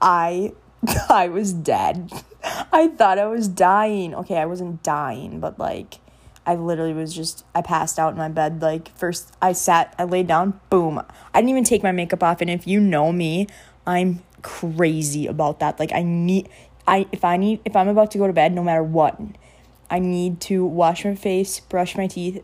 I 0.00 0.52
I 1.08 1.28
was 1.28 1.52
dead. 1.52 2.12
I 2.72 2.88
thought 2.88 3.18
I 3.18 3.26
was 3.26 3.48
dying. 3.48 4.14
Okay, 4.14 4.36
I 4.36 4.46
wasn't 4.46 4.82
dying, 4.82 5.40
but 5.40 5.58
like 5.58 5.98
I 6.44 6.54
literally 6.56 6.92
was 6.92 7.14
just 7.14 7.44
I 7.54 7.62
passed 7.62 7.98
out 7.98 8.12
in 8.12 8.18
my 8.18 8.28
bed 8.28 8.60
like 8.62 8.96
first 8.96 9.32
I 9.40 9.52
sat 9.52 9.94
I 9.98 10.04
laid 10.04 10.26
down 10.26 10.60
boom. 10.70 11.00
I 11.32 11.40
didn't 11.40 11.50
even 11.50 11.64
take 11.64 11.82
my 11.82 11.92
makeup 11.92 12.22
off 12.22 12.40
and 12.40 12.50
if 12.50 12.66
you 12.66 12.80
know 12.80 13.12
me 13.12 13.46
I'm 13.86 14.22
crazy 14.42 15.26
about 15.26 15.60
that. 15.60 15.78
Like 15.78 15.92
I 15.92 16.02
need 16.02 16.48
I 16.86 17.06
if 17.12 17.24
I 17.24 17.36
need 17.36 17.60
if 17.64 17.76
I'm 17.76 17.88
about 17.88 18.10
to 18.12 18.18
go 18.18 18.26
to 18.26 18.32
bed 18.32 18.52
no 18.52 18.64
matter 18.64 18.82
what 18.82 19.20
I 19.88 20.00
need 20.00 20.40
to 20.42 20.64
wash 20.64 21.04
my 21.04 21.14
face 21.14 21.60
brush 21.60 21.96
my 21.96 22.08
teeth 22.08 22.42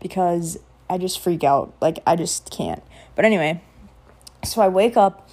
because 0.00 0.58
I 0.88 0.98
just 0.98 1.18
freak 1.18 1.42
out. 1.42 1.74
Like 1.80 1.98
I 2.06 2.14
just 2.14 2.50
can't. 2.50 2.82
But 3.16 3.24
anyway 3.24 3.60
so 4.44 4.62
I 4.62 4.68
wake 4.68 4.96
up 4.96 5.28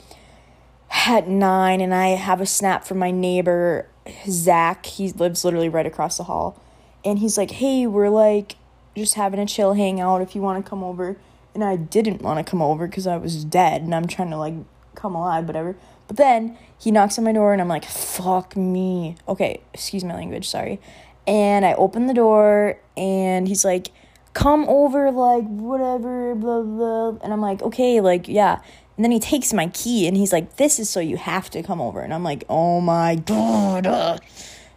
at 1.05 1.27
9 1.27 1.81
and 1.81 1.93
I 1.93 2.09
have 2.09 2.39
a 2.39 2.45
snap 2.45 2.85
from 2.85 2.97
my 2.97 3.11
neighbor 3.11 3.87
Zach 4.27 4.85
he 4.85 5.11
lives 5.11 5.43
literally 5.43 5.69
right 5.69 5.85
across 5.85 6.17
the 6.17 6.23
hall 6.23 6.61
and 7.05 7.19
he's 7.19 7.37
like, 7.37 7.51
"Hey, 7.51 7.85
we're 7.85 8.09
like 8.09 8.55
just 8.95 9.15
having 9.15 9.39
a 9.39 9.45
chill 9.45 9.73
hangout 9.73 10.21
if 10.21 10.35
you 10.35 10.41
want 10.41 10.63
to 10.63 10.69
come 10.69 10.83
over." 10.83 11.17
And 11.53 11.63
I 11.63 11.75
didn't 11.75 12.21
want 12.21 12.43
to 12.43 12.49
come 12.49 12.61
over 12.61 12.87
because 12.87 13.05
I 13.05 13.17
was 13.17 13.43
dead 13.43 13.81
and 13.81 13.93
I'm 13.93 14.07
trying 14.07 14.29
to 14.31 14.37
like 14.37 14.53
come 14.95 15.15
alive, 15.15 15.45
whatever. 15.45 15.75
But 16.07 16.17
then 16.17 16.57
he 16.79 16.91
knocks 16.91 17.17
on 17.17 17.25
my 17.25 17.33
door 17.33 17.53
and 17.53 17.61
I'm 17.61 17.67
like, 17.67 17.85
"Fuck 17.85 18.55
me." 18.55 19.15
Okay, 19.27 19.61
excuse 19.73 20.03
my 20.03 20.15
language, 20.15 20.47
sorry. 20.47 20.79
And 21.27 21.65
I 21.65 21.73
open 21.73 22.07
the 22.07 22.13
door 22.13 22.79
and 22.95 23.47
he's 23.47 23.65
like, 23.65 23.89
"Come 24.33 24.65
over, 24.69 25.11
like 25.11 25.45
whatever, 25.45 26.33
blah 26.35 26.61
blah." 26.61 27.09
And 27.21 27.33
I'm 27.33 27.41
like, 27.41 27.61
"Okay, 27.61 27.99
like 27.99 28.27
yeah." 28.27 28.59
And 28.95 29.03
then 29.03 29.11
he 29.11 29.19
takes 29.19 29.53
my 29.53 29.67
key 29.67 30.07
and 30.07 30.15
he's 30.15 30.31
like, 30.31 30.57
"This 30.57 30.79
is 30.79 30.89
so 30.89 30.99
you 30.99 31.17
have 31.17 31.49
to 31.51 31.63
come 31.63 31.81
over." 31.81 32.01
And 32.01 32.13
I'm 32.13 32.23
like, 32.23 32.43
"Oh 32.47 32.79
my 32.79 33.15
god." 33.15 34.21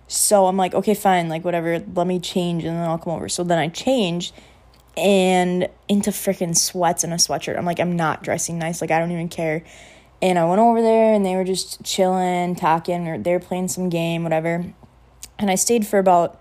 So 0.09 0.47
I'm 0.47 0.57
like, 0.57 0.75
okay, 0.75 0.95
fine, 0.95 1.29
like 1.29 1.45
whatever, 1.45 1.83
let 1.95 2.07
me 2.07 2.21
change 2.21 2.65
and 2.65 2.77
then 2.77 2.85
I'll 2.85 2.99
come 2.99 3.13
over. 3.13 3.29
So 3.29 3.43
then 3.43 3.59
I 3.59 3.69
changed 3.69 4.35
and 4.97 5.69
into 5.89 6.11
freaking 6.11 6.57
sweats 6.57 7.03
and 7.05 7.13
a 7.13 7.17
sweatshirt. 7.17 7.59
I'm 7.59 7.65
like, 7.65 7.81
I'm 7.81 7.97
not 7.97 8.23
dressing 8.23 8.59
nice, 8.59 8.81
like 8.81 8.91
I 8.91 8.99
don't 8.99 9.11
even 9.11 9.29
care. 9.29 9.65
And 10.23 10.39
I 10.39 10.45
went 10.45 10.61
over 10.61 10.81
there 10.81 11.13
and 11.13 11.27
they 11.27 11.35
were 11.35 11.45
just 11.45 11.83
chilling, 11.83 12.55
talking, 12.55 13.09
or 13.09 13.19
they 13.19 13.33
were 13.33 13.41
playing 13.41 13.69
some 13.69 13.89
game, 13.89 14.23
whatever. 14.23 14.73
And 15.39 15.51
I 15.51 15.57
stayed 15.57 15.87
for 15.87 15.99
about 15.99 16.41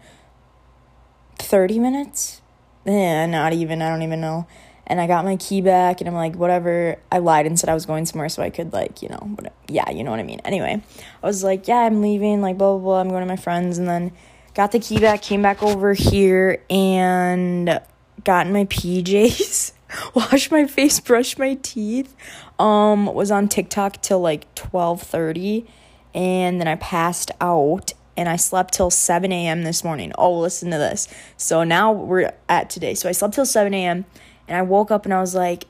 30 1.40 1.80
minutes. 1.80 2.42
Yeah, 2.86 3.26
not 3.26 3.52
even, 3.52 3.82
I 3.82 3.90
don't 3.90 4.04
even 4.04 4.22
know 4.22 4.48
and 4.88 5.02
I 5.02 5.08
got 5.08 5.26
my 5.26 5.36
key 5.38 5.62
back 5.62 6.02
and 6.02 6.08
I'm 6.08 6.16
like 6.16 6.36
whatever 6.36 6.98
I 7.12 7.20
lied 7.20 7.46
and 7.46 7.60
said 7.60 7.70
I 7.70 7.74
was 7.74 7.86
going 7.86 8.06
somewhere 8.06 8.30
so 8.30 8.44
I 8.44 8.50
could 8.50 8.74
like 8.74 9.02
you 9.02 9.10
know 9.10 9.18
whatever. 9.18 9.56
yeah 9.68 9.90
you 9.90 10.04
know 10.04 10.12
what 10.12 10.20
I 10.20 10.24
mean 10.24 10.42
anyway 10.46 10.82
I 11.24 11.26
was 11.26 11.44
like 11.44 11.68
yeah 11.68 11.80
I'm 11.80 12.02
leaving 12.02 12.42
like 12.42 12.58
blah 12.58 12.74
blah 12.74 12.84
blah 12.84 13.00
I'm 13.00 13.10
going 13.10 13.22
to 13.22 13.28
my 13.28 13.36
friends 13.36 13.78
and 13.78 13.88
then 13.88 14.12
got 14.54 14.72
the 14.72 14.80
key 14.80 15.00
back 15.00 15.22
came 15.22 15.42
back 15.42 15.64
over 15.64 15.94
here 15.94 16.64
and 16.70 17.80
got 18.24 18.48
in 18.48 18.54
my 18.54 18.66
PJs 18.70 19.74
washed 20.14 20.52
my 20.52 20.66
face 20.66 21.00
brushed 21.00 21.40
my 21.40 21.56
teeth 21.62 22.16
um 22.60 23.06
was 23.08 23.32
on 23.32 23.48
TikTok 23.48 24.02
till 24.02 24.20
like 24.20 24.54
12:30 24.56 25.68
and 26.14 26.62
then 26.62 26.68
I 26.68 26.76
passed 26.76 27.32
out 27.42 27.94
and 28.18 28.30
I 28.30 28.38
slept 28.38 28.74
till 28.74 28.90
7 28.90 29.32
a.m. 29.32 29.64
this 29.64 29.84
morning. 29.84 30.14
Oh, 30.18 30.40
listen 30.40 30.72
to 30.72 30.78
this. 30.78 31.08
So 31.38 31.64
now 31.64 31.92
we're 31.92 32.32
at 32.48 32.70
today. 32.70 32.94
So 32.94 33.10
I 33.10 33.12
slept 33.12 33.34
till 33.34 33.46
7 33.46 33.74
a.m. 33.74 34.06
And 34.48 34.58
I 34.58 34.62
woke 34.62 34.92
up 34.92 35.06
and 35.06 35.14
I 35.14 35.22
was 35.22 35.36
like, 35.36 35.66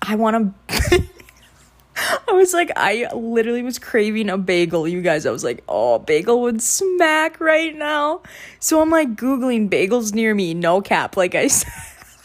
I 0.00 0.14
want 0.14 0.54
to. 0.68 1.02
I 2.28 2.32
was 2.32 2.52
like, 2.52 2.70
I 2.74 3.12
literally 3.14 3.62
was 3.62 3.78
craving 3.78 4.30
a 4.30 4.38
bagel, 4.38 4.88
you 4.88 5.02
guys. 5.02 5.26
I 5.26 5.30
was 5.30 5.44
like, 5.44 5.62
oh, 5.68 5.98
bagel 5.98 6.40
would 6.42 6.62
smack 6.62 7.38
right 7.40 7.76
now. 7.76 8.22
So 8.60 8.80
I'm 8.80 8.90
like 8.90 9.14
Googling 9.14 9.68
bagels 9.68 10.14
near 10.14 10.34
me, 10.34 10.54
no 10.54 10.80
cap. 10.80 11.16
Like 11.16 11.34
I 11.34 11.46
said, 11.48 11.72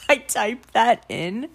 I 0.09 0.17
typed 0.17 0.73
that 0.73 1.05
in 1.09 1.49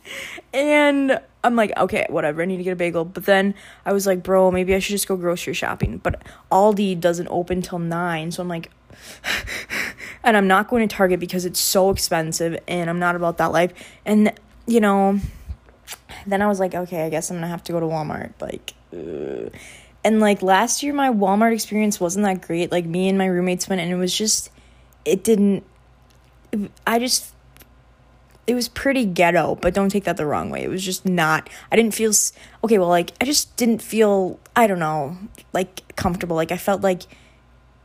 and 0.53 1.19
I'm 1.43 1.57
like, 1.57 1.77
okay, 1.77 2.07
whatever, 2.11 2.43
I 2.43 2.45
need 2.45 2.59
to 2.59 2.63
get 2.63 2.73
a 2.73 2.77
bagel. 2.77 3.05
But 3.05 3.25
then 3.25 3.55
I 3.85 3.93
was 3.93 4.07
like, 4.07 4.23
bro, 4.23 4.51
maybe 4.51 4.75
I 4.75 4.79
should 4.79 4.93
just 4.93 5.09
go 5.09 5.17
grocery 5.17 5.55
shopping. 5.55 5.99
But 5.99 6.23
Aldi 6.51 7.01
doesn't 7.01 7.29
open 7.29 7.63
till 7.63 7.79
nine. 7.79 8.31
So 8.31 8.43
I'm 8.43 8.49
like, 8.49 8.71
and 10.25 10.37
I'm 10.37 10.47
not 10.47 10.69
going 10.69 10.87
to 10.87 10.95
Target 10.95 11.21
because 11.21 11.45
it's 11.45 11.61
so 11.61 11.91
expensive 11.91 12.59
and 12.69 12.89
I'm 12.89 12.99
not 12.99 13.17
about 13.17 13.39
that 13.39 13.53
life. 13.53 13.73
And, 14.05 14.33
you 14.67 14.81
know, 14.81 15.19
then 16.27 16.43
I 16.43 16.47
was 16.47 16.61
like, 16.61 16.75
okay, 16.75 17.05
I 17.05 17.11
guess 17.11 17.31
I'm 17.31 17.37
going 17.37 17.43
to 17.43 17.49
have 17.49 17.63
to 17.65 17.73
go 17.73 17.81
to 17.81 17.87
Walmart. 17.87 18.33
Like, 18.41 18.75
and 20.05 20.21
like 20.21 20.43
last 20.43 20.83
year, 20.83 20.93
my 20.93 21.11
Walmart 21.11 21.53
experience 21.53 22.01
wasn't 22.01 22.25
that 22.25 22.47
great. 22.47 22.71
Like, 22.71 22.85
me 22.85 23.09
and 23.09 23.19
my 23.19 23.27
roommates 23.27 23.69
went 23.69 23.81
and 23.81 23.91
it 23.91 23.97
was 23.97 24.17
just, 24.17 24.51
it 25.05 25.25
didn't, 25.25 25.65
I 26.87 26.99
just, 26.99 27.33
it 28.47 28.55
was 28.55 28.69
pretty 28.69 29.05
ghetto, 29.05 29.55
but 29.55 29.73
don't 29.75 29.89
take 29.89 30.05
that 30.05 30.17
the 30.17 30.27
wrong 30.27 30.51
way. 30.51 30.63
It 30.63 30.69
was 30.69 30.85
just 30.85 31.07
not, 31.07 31.49
I 31.71 31.77
didn't 31.77 31.95
feel, 31.95 32.13
okay, 32.65 32.79
well, 32.79 32.89
like, 32.89 33.13
I 33.21 33.25
just 33.25 33.57
didn't 33.57 33.83
feel, 33.83 34.39
I 34.55 34.67
don't 34.67 34.81
know, 34.81 35.17
like 35.53 35.83
comfortable. 35.97 36.37
Like, 36.37 36.53
I 36.53 36.57
felt 36.57 36.83
like, 36.83 37.03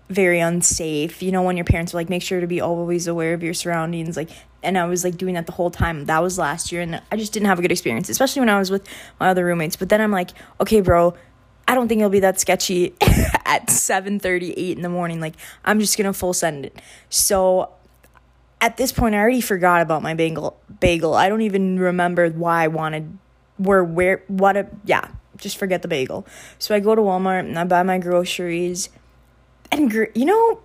very 0.10 0.40
unsafe. 0.40 1.22
You 1.22 1.32
know, 1.32 1.44
when 1.44 1.58
your 1.58 1.66
parents 1.66 1.94
are 1.94 1.98
like, 1.98 2.10
make 2.10 2.22
sure 2.22 2.40
to 2.40 2.48
be 2.48 2.62
always 2.62 3.08
aware 3.08 3.34
of 3.34 3.44
your 3.44 3.54
surroundings. 3.54 4.16
Like, 4.16 4.30
and 4.64 4.78
I 4.78 4.86
was 4.86 5.04
like 5.04 5.18
doing 5.18 5.36
that 5.36 5.46
the 5.46 5.52
whole 5.52 5.72
time. 5.72 6.06
That 6.06 6.22
was 6.24 6.38
last 6.38 6.72
year, 6.72 6.82
and 6.82 7.02
I 7.12 7.18
just 7.18 7.34
didn't 7.34 7.48
have 7.48 7.60
a 7.60 7.62
good 7.62 7.72
experience, 7.72 8.10
especially 8.10 8.42
when 8.42 8.50
I 8.50 8.60
was 8.60 8.72
with 8.72 8.88
my 9.20 9.30
other 9.30 9.46
roommates. 9.46 9.76
But 9.76 9.90
then 9.90 10.02
I'm 10.02 10.12
like, 10.12 10.32
okay, 10.62 10.82
bro, 10.82 11.14
I 11.68 11.76
don't 11.76 11.88
think 11.88 12.00
it'll 12.00 12.10
be 12.10 12.22
that 12.22 12.40
sketchy 12.40 12.94
at 13.46 13.70
7 13.70 14.22
8 14.24 14.58
in 14.58 14.82
the 14.82 14.90
morning. 14.90 15.20
Like, 15.20 15.36
I'm 15.66 15.80
just 15.80 15.98
gonna 15.98 16.14
full 16.14 16.34
send 16.34 16.66
it. 16.66 16.82
So 17.10 17.72
at 18.62 18.78
this 18.78 18.92
point, 18.92 19.14
I 19.16 19.20
already 19.20 19.42
forgot 19.42 19.82
about 19.82 20.02
my 20.02 20.14
bagel. 20.14 20.58
Bagel. 20.80 21.14
I 21.14 21.30
don't 21.30 21.42
even 21.42 21.80
remember 21.80 22.30
why 22.30 22.64
I 22.64 22.68
wanted, 22.70 23.18
where, 23.58 23.84
where, 23.84 24.24
what 24.28 24.58
a, 24.58 24.68
yeah, 24.86 25.10
just 25.36 25.58
forget 25.58 25.82
the 25.82 25.88
bagel. 25.88 26.26
So 26.58 26.74
I 26.74 26.80
go 26.80 26.96
to 26.96 27.02
Walmart 27.02 27.42
and 27.42 27.60
I 27.60 27.66
buy 27.66 27.84
my 27.84 28.00
groceries 28.00 28.90
and 29.72 29.92
you 29.92 30.26
know 30.26 30.60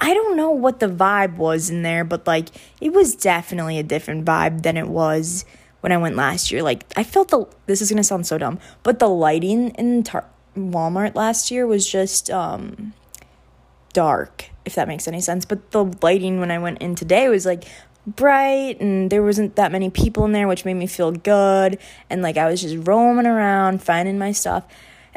I 0.00 0.14
don't 0.14 0.36
know 0.36 0.50
what 0.50 0.80
the 0.80 0.86
vibe 0.88 1.36
was 1.36 1.70
in 1.70 1.82
there, 1.82 2.04
but 2.04 2.26
like 2.26 2.48
it 2.80 2.92
was 2.92 3.14
definitely 3.14 3.78
a 3.78 3.82
different 3.82 4.24
vibe 4.24 4.62
than 4.62 4.76
it 4.76 4.88
was 4.88 5.44
when 5.80 5.92
I 5.92 5.96
went 5.96 6.16
last 6.16 6.50
year. 6.50 6.62
Like 6.62 6.84
I 6.96 7.04
felt 7.04 7.28
the 7.28 7.46
this 7.66 7.82
is 7.82 7.90
gonna 7.90 8.04
sound 8.04 8.26
so 8.26 8.38
dumb, 8.38 8.58
but 8.82 8.98
the 8.98 9.08
lighting 9.08 9.70
in 9.70 10.04
Tar- 10.04 10.28
Walmart 10.56 11.14
last 11.14 11.50
year 11.50 11.66
was 11.66 11.88
just 11.88 12.30
um 12.30 12.92
dark, 13.92 14.50
if 14.64 14.74
that 14.76 14.88
makes 14.88 15.08
any 15.08 15.20
sense. 15.20 15.44
But 15.44 15.70
the 15.72 15.84
lighting 16.02 16.38
when 16.40 16.50
I 16.50 16.58
went 16.58 16.78
in 16.78 16.94
today 16.94 17.28
was 17.28 17.44
like 17.44 17.64
bright 18.06 18.80
and 18.80 19.10
there 19.10 19.22
wasn't 19.22 19.56
that 19.56 19.72
many 19.72 19.90
people 19.90 20.24
in 20.24 20.32
there, 20.32 20.48
which 20.48 20.64
made 20.64 20.74
me 20.74 20.86
feel 20.86 21.12
good. 21.12 21.78
And 22.08 22.22
like 22.22 22.36
I 22.36 22.48
was 22.48 22.62
just 22.62 22.86
roaming 22.86 23.26
around, 23.26 23.82
finding 23.82 24.18
my 24.18 24.32
stuff. 24.32 24.64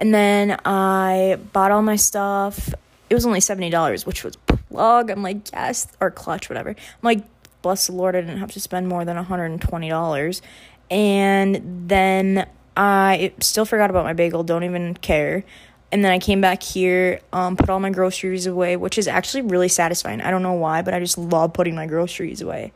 And 0.02 0.14
then 0.14 0.60
I 0.66 1.38
bought 1.54 1.70
all 1.70 1.84
my 1.84 1.96
stuff. 1.96 2.74
It 3.10 3.14
was 3.14 3.26
only 3.26 3.40
$70, 3.40 4.06
which 4.06 4.24
was 4.24 4.36
plug. 4.36 5.12
I'm 5.12 5.22
like, 5.22 5.52
yes, 5.54 5.88
or 6.02 6.10
clutch, 6.10 6.50
whatever. 6.50 6.72
I'm 6.72 6.76
like, 7.04 7.24
bless 7.62 7.86
the 7.86 7.94
Lord, 7.94 8.16
I 8.16 8.22
didn't 8.22 8.40
have 8.40 8.52
to 8.54 8.60
spend 8.60 8.88
more 8.88 9.06
than 9.06 9.16
$120. 9.24 10.42
And 10.90 11.88
then 11.88 12.50
I 12.76 13.32
still 13.42 13.64
forgot 13.64 13.92
about 13.92 14.04
my 14.04 14.14
bagel, 14.14 14.44
don't 14.44 14.64
even 14.64 14.96
care. 14.96 15.44
And 15.92 16.04
then 16.04 16.12
I 16.12 16.18
came 16.18 16.42
back 16.42 16.64
here, 16.64 17.20
um, 17.32 17.56
put 17.56 17.70
all 17.70 17.80
my 17.80 17.92
groceries 17.92 18.48
away, 18.48 18.78
which 18.78 18.98
is 18.98 19.08
actually 19.08 19.44
really 19.44 19.68
satisfying. 19.68 20.20
I 20.22 20.32
don't 20.32 20.42
know 20.42 20.54
why, 20.54 20.82
but 20.82 20.96
I 20.96 21.00
just 21.00 21.18
love 21.18 21.54
putting 21.54 21.76
my 21.76 21.86
groceries 21.86 22.42
away. 22.42 22.74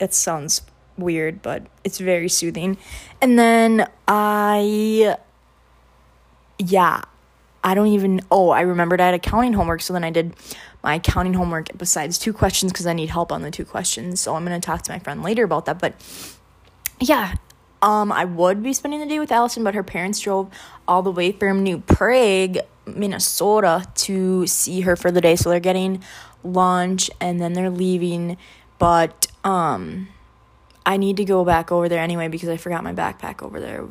It 0.00 0.12
sounds 0.12 0.60
weird, 0.98 1.40
but 1.40 1.62
it's 1.82 1.98
very 1.98 2.28
soothing. 2.28 2.76
And 3.22 3.38
then 3.38 3.88
I 4.06 5.16
yeah, 6.58 7.02
I 7.62 7.74
don't 7.74 7.88
even 7.88 8.20
oh, 8.30 8.50
I 8.50 8.62
remembered 8.62 9.00
I 9.00 9.06
had 9.06 9.14
accounting 9.14 9.52
homework, 9.52 9.82
so 9.82 9.92
then 9.92 10.04
I 10.04 10.10
did 10.10 10.34
my 10.82 10.96
accounting 10.96 11.34
homework 11.34 11.76
besides 11.76 12.18
two 12.18 12.32
questions 12.32 12.72
because 12.72 12.86
I 12.86 12.92
need 12.92 13.10
help 13.10 13.32
on 13.32 13.42
the 13.42 13.50
two 13.50 13.64
questions. 13.64 14.20
So 14.20 14.34
I'm 14.34 14.44
gonna 14.44 14.60
talk 14.60 14.82
to 14.82 14.92
my 14.92 14.98
friend 14.98 15.22
later 15.22 15.44
about 15.44 15.66
that. 15.66 15.78
But 15.78 15.94
yeah, 17.00 17.34
um, 17.82 18.10
I 18.10 18.24
would 18.24 18.62
be 18.62 18.72
spending 18.72 19.00
the 19.00 19.06
day 19.06 19.18
with 19.18 19.30
Allison, 19.30 19.64
but 19.64 19.74
her 19.74 19.82
parents 19.82 20.20
drove 20.20 20.50
all 20.86 21.02
the 21.02 21.12
way 21.12 21.32
from 21.32 21.62
New 21.62 21.78
Prague, 21.78 22.58
Minnesota, 22.86 23.86
to 23.96 24.46
see 24.46 24.80
her 24.82 24.96
for 24.96 25.10
the 25.10 25.20
day. 25.20 25.36
So 25.36 25.50
they're 25.50 25.60
getting 25.60 26.02
lunch 26.42 27.10
and 27.20 27.40
then 27.40 27.52
they're 27.52 27.70
leaving. 27.70 28.36
But 28.78 29.26
um, 29.44 30.08
I 30.86 30.96
need 30.96 31.16
to 31.18 31.24
go 31.24 31.44
back 31.44 31.70
over 31.70 31.88
there 31.88 32.02
anyway 32.02 32.28
because 32.28 32.48
I 32.48 32.56
forgot 32.56 32.82
my 32.82 32.94
backpack 32.94 33.42
over 33.42 33.60
there 33.60 33.86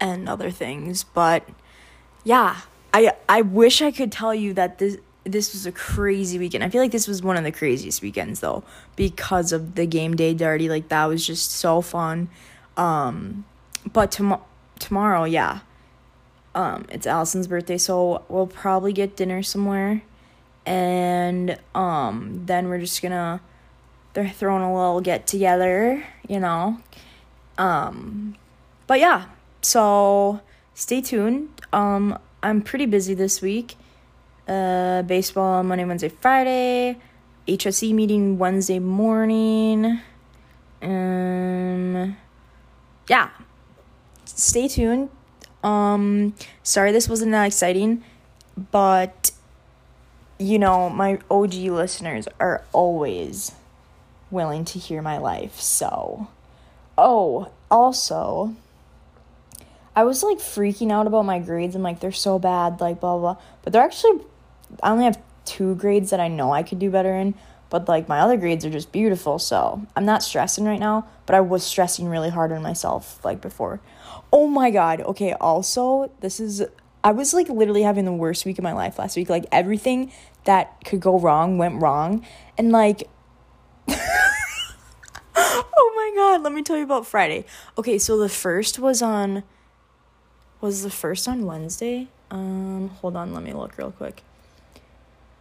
and 0.00 0.28
other 0.28 0.50
things. 0.50 1.04
But 1.04 1.48
yeah, 2.24 2.60
I 2.92 3.12
I 3.28 3.42
wish 3.42 3.82
I 3.82 3.90
could 3.90 4.12
tell 4.12 4.34
you 4.34 4.54
that 4.54 4.78
this 4.78 4.98
this 5.24 5.52
was 5.52 5.66
a 5.66 5.72
crazy 5.72 6.38
weekend. 6.38 6.64
I 6.64 6.68
feel 6.68 6.80
like 6.80 6.90
this 6.90 7.06
was 7.06 7.22
one 7.22 7.36
of 7.36 7.44
the 7.44 7.52
craziest 7.52 8.02
weekends 8.02 8.40
though 8.40 8.64
because 8.96 9.52
of 9.52 9.74
the 9.74 9.86
game 9.86 10.16
day 10.16 10.34
Darty. 10.34 10.68
Like 10.68 10.88
that 10.88 11.06
was 11.06 11.26
just 11.26 11.52
so 11.52 11.80
fun. 11.80 12.28
Um, 12.76 13.44
but 13.92 14.12
tom- 14.12 14.40
tomorrow, 14.78 15.24
yeah, 15.24 15.60
um, 16.54 16.86
it's 16.90 17.06
Allison's 17.06 17.46
birthday, 17.46 17.78
so 17.78 18.24
we'll 18.28 18.46
probably 18.46 18.92
get 18.92 19.16
dinner 19.16 19.42
somewhere, 19.42 20.02
and 20.66 21.58
um, 21.74 22.42
then 22.46 22.68
we're 22.68 22.80
just 22.80 23.02
gonna 23.02 23.40
they're 24.14 24.28
throwing 24.28 24.62
a 24.62 24.74
little 24.74 25.00
get 25.00 25.26
together, 25.26 26.04
you 26.28 26.40
know. 26.40 26.78
Um, 27.58 28.36
but 28.86 29.00
yeah, 29.00 29.26
so 29.62 30.40
stay 30.74 31.00
tuned. 31.00 31.48
Um, 31.72 32.18
I'm 32.42 32.62
pretty 32.62 32.86
busy 32.86 33.14
this 33.14 33.40
week. 33.40 33.76
Uh, 34.48 35.02
baseball 35.02 35.62
Monday, 35.62 35.84
Wednesday, 35.84 36.08
Friday. 36.08 36.98
HSE 37.46 37.92
meeting 37.92 38.38
Wednesday 38.38 38.78
morning. 38.78 40.00
Um, 40.80 42.16
yeah, 43.08 43.30
stay 44.24 44.68
tuned. 44.68 45.10
Um, 45.62 46.34
sorry 46.62 46.92
this 46.92 47.08
wasn't 47.08 47.32
that 47.32 47.44
exciting, 47.44 48.04
but 48.70 49.30
you 50.38 50.58
know, 50.58 50.90
my 50.90 51.18
OG 51.30 51.54
listeners 51.54 52.26
are 52.40 52.64
always 52.72 53.52
willing 54.30 54.64
to 54.66 54.78
hear 54.78 55.00
my 55.02 55.18
life. 55.18 55.60
So, 55.60 56.28
oh, 56.98 57.52
also, 57.70 58.56
I 59.94 60.04
was 60.04 60.22
like 60.22 60.38
freaking 60.38 60.90
out 60.90 61.06
about 61.06 61.24
my 61.24 61.38
grades. 61.38 61.74
I'm 61.74 61.82
like, 61.82 62.00
they're 62.00 62.12
so 62.12 62.38
bad, 62.38 62.80
like, 62.80 63.00
blah, 63.00 63.18
blah. 63.18 63.36
But 63.62 63.72
they're 63.72 63.82
actually, 63.82 64.20
I 64.82 64.90
only 64.90 65.04
have 65.04 65.20
two 65.44 65.74
grades 65.74 66.10
that 66.10 66.20
I 66.20 66.28
know 66.28 66.52
I 66.52 66.62
could 66.62 66.78
do 66.78 66.90
better 66.90 67.14
in. 67.14 67.34
But 67.72 67.88
like 67.88 68.06
my 68.06 68.20
other 68.20 68.36
grades 68.36 68.66
are 68.66 68.70
just 68.70 68.92
beautiful, 68.92 69.38
so 69.38 69.86
I'm 69.96 70.04
not 70.04 70.22
stressing 70.22 70.66
right 70.66 70.78
now, 70.78 71.06
but 71.24 71.34
I 71.34 71.40
was 71.40 71.64
stressing 71.64 72.06
really 72.06 72.28
hard 72.28 72.52
on 72.52 72.62
myself 72.62 73.24
like 73.24 73.40
before. 73.40 73.80
Oh 74.30 74.46
my 74.46 74.70
god. 74.70 75.00
Okay, 75.00 75.32
also, 75.32 76.10
this 76.20 76.38
is 76.38 76.62
I 77.02 77.12
was 77.12 77.32
like 77.32 77.48
literally 77.48 77.80
having 77.80 78.04
the 78.04 78.12
worst 78.12 78.44
week 78.44 78.58
of 78.58 78.62
my 78.62 78.74
life 78.74 78.98
last 78.98 79.16
week. 79.16 79.30
Like 79.30 79.46
everything 79.50 80.12
that 80.44 80.84
could 80.84 81.00
go 81.00 81.18
wrong 81.18 81.56
went 81.56 81.80
wrong. 81.80 82.26
And 82.58 82.72
like 82.72 83.08
Oh 85.34 85.92
my 85.96 86.12
god, 86.14 86.42
let 86.42 86.52
me 86.52 86.60
tell 86.62 86.76
you 86.76 86.84
about 86.84 87.06
Friday. 87.06 87.46
Okay, 87.78 87.96
so 87.96 88.18
the 88.18 88.28
first 88.28 88.78
was 88.78 89.00
on 89.00 89.44
was 90.62 90.82
the 90.82 90.90
first 90.90 91.28
on 91.28 91.44
Wednesday? 91.44 92.08
Um 92.30 92.88
hold 93.00 93.16
on, 93.16 93.34
let 93.34 93.42
me 93.42 93.52
look 93.52 93.76
real 93.76 93.92
quick. 93.92 94.22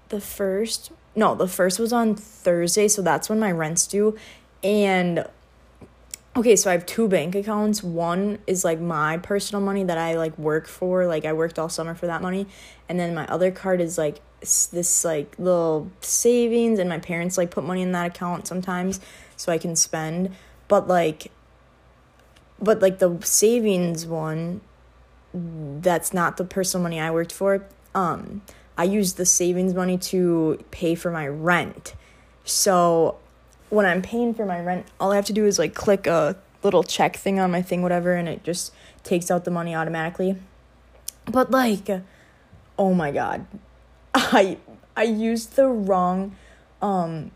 The 0.10 0.20
first 0.20 0.92
no, 1.16 1.36
the 1.36 1.48
first 1.48 1.80
was 1.80 1.92
on 1.92 2.16
Thursday, 2.16 2.88
so 2.88 3.02
that's 3.02 3.30
when 3.30 3.40
my 3.40 3.52
rent's 3.52 3.86
due. 3.88 4.18
And 4.64 5.26
okay, 6.36 6.56
so 6.56 6.70
I 6.70 6.74
have 6.74 6.86
two 6.86 7.08
bank 7.08 7.36
accounts. 7.36 7.84
One 7.84 8.40
is 8.48 8.64
like 8.64 8.80
my 8.80 9.18
personal 9.18 9.62
money 9.62 9.84
that 9.84 9.98
I 9.98 10.16
like 10.16 10.38
work 10.38 10.68
for, 10.68 11.06
like 11.06 11.26
I 11.26 11.34
worked 11.34 11.60
all 11.60 11.70
summer 11.70 11.96
for 11.96 12.08
that 12.08 12.22
money. 12.22 12.48
And 12.88 13.00
then 13.00 13.14
my 13.14 13.26
other 13.28 13.52
card 13.52 13.82
is 13.82 13.98
like 13.98 14.22
this 14.40 15.06
like 15.06 15.36
little 15.38 15.92
savings 16.02 16.80
and 16.80 16.90
my 16.90 17.00
parents 17.00 17.38
like 17.38 17.52
put 17.52 17.64
money 17.64 17.82
in 17.82 17.92
that 17.92 18.08
account 18.08 18.48
sometimes 18.48 19.00
so 19.36 19.52
I 19.52 19.58
can 19.58 19.76
spend. 19.76 20.34
But 20.68 20.88
like 20.88 21.32
but 22.62 22.82
like 22.82 23.00
the 23.00 23.20
savings 23.24 24.06
one 24.06 24.62
that's 25.34 26.14
not 26.14 26.38
the 26.38 26.44
personal 26.44 26.84
money 26.84 27.00
I 27.00 27.12
worked 27.12 27.32
for. 27.32 27.66
Um 27.94 28.42
I 28.78 28.86
use 28.86 29.14
the 29.14 29.26
savings 29.26 29.74
money 29.74 29.98
to 29.98 30.64
pay 30.72 30.96
for 30.96 31.12
my 31.12 31.28
rent. 31.28 31.94
So 32.46 33.18
when 33.70 33.86
I'm 33.86 34.02
paying 34.02 34.34
for 34.34 34.46
my 34.46 34.60
rent, 34.60 34.86
all 35.00 35.12
I 35.12 35.16
have 35.16 35.26
to 35.26 35.34
do 35.34 35.46
is 35.46 35.60
like 35.60 35.74
click 35.74 36.08
a 36.08 36.36
little 36.64 36.84
check 36.84 37.16
thing 37.16 37.40
on 37.40 37.52
my 37.52 37.62
thing, 37.62 37.82
whatever, 37.82 38.14
and 38.14 38.28
it 38.28 38.44
just 38.44 38.74
takes 39.04 39.32
out 39.32 39.46
the 39.46 39.52
money 39.52 39.76
automatically. 39.76 40.38
But 41.26 41.52
like, 41.52 41.90
oh 42.78 42.94
my 42.94 43.12
god, 43.12 43.46
I 44.14 44.58
I 44.96 45.04
used 45.04 45.56
the 45.56 45.68
wrong 45.68 46.36
um 46.82 47.32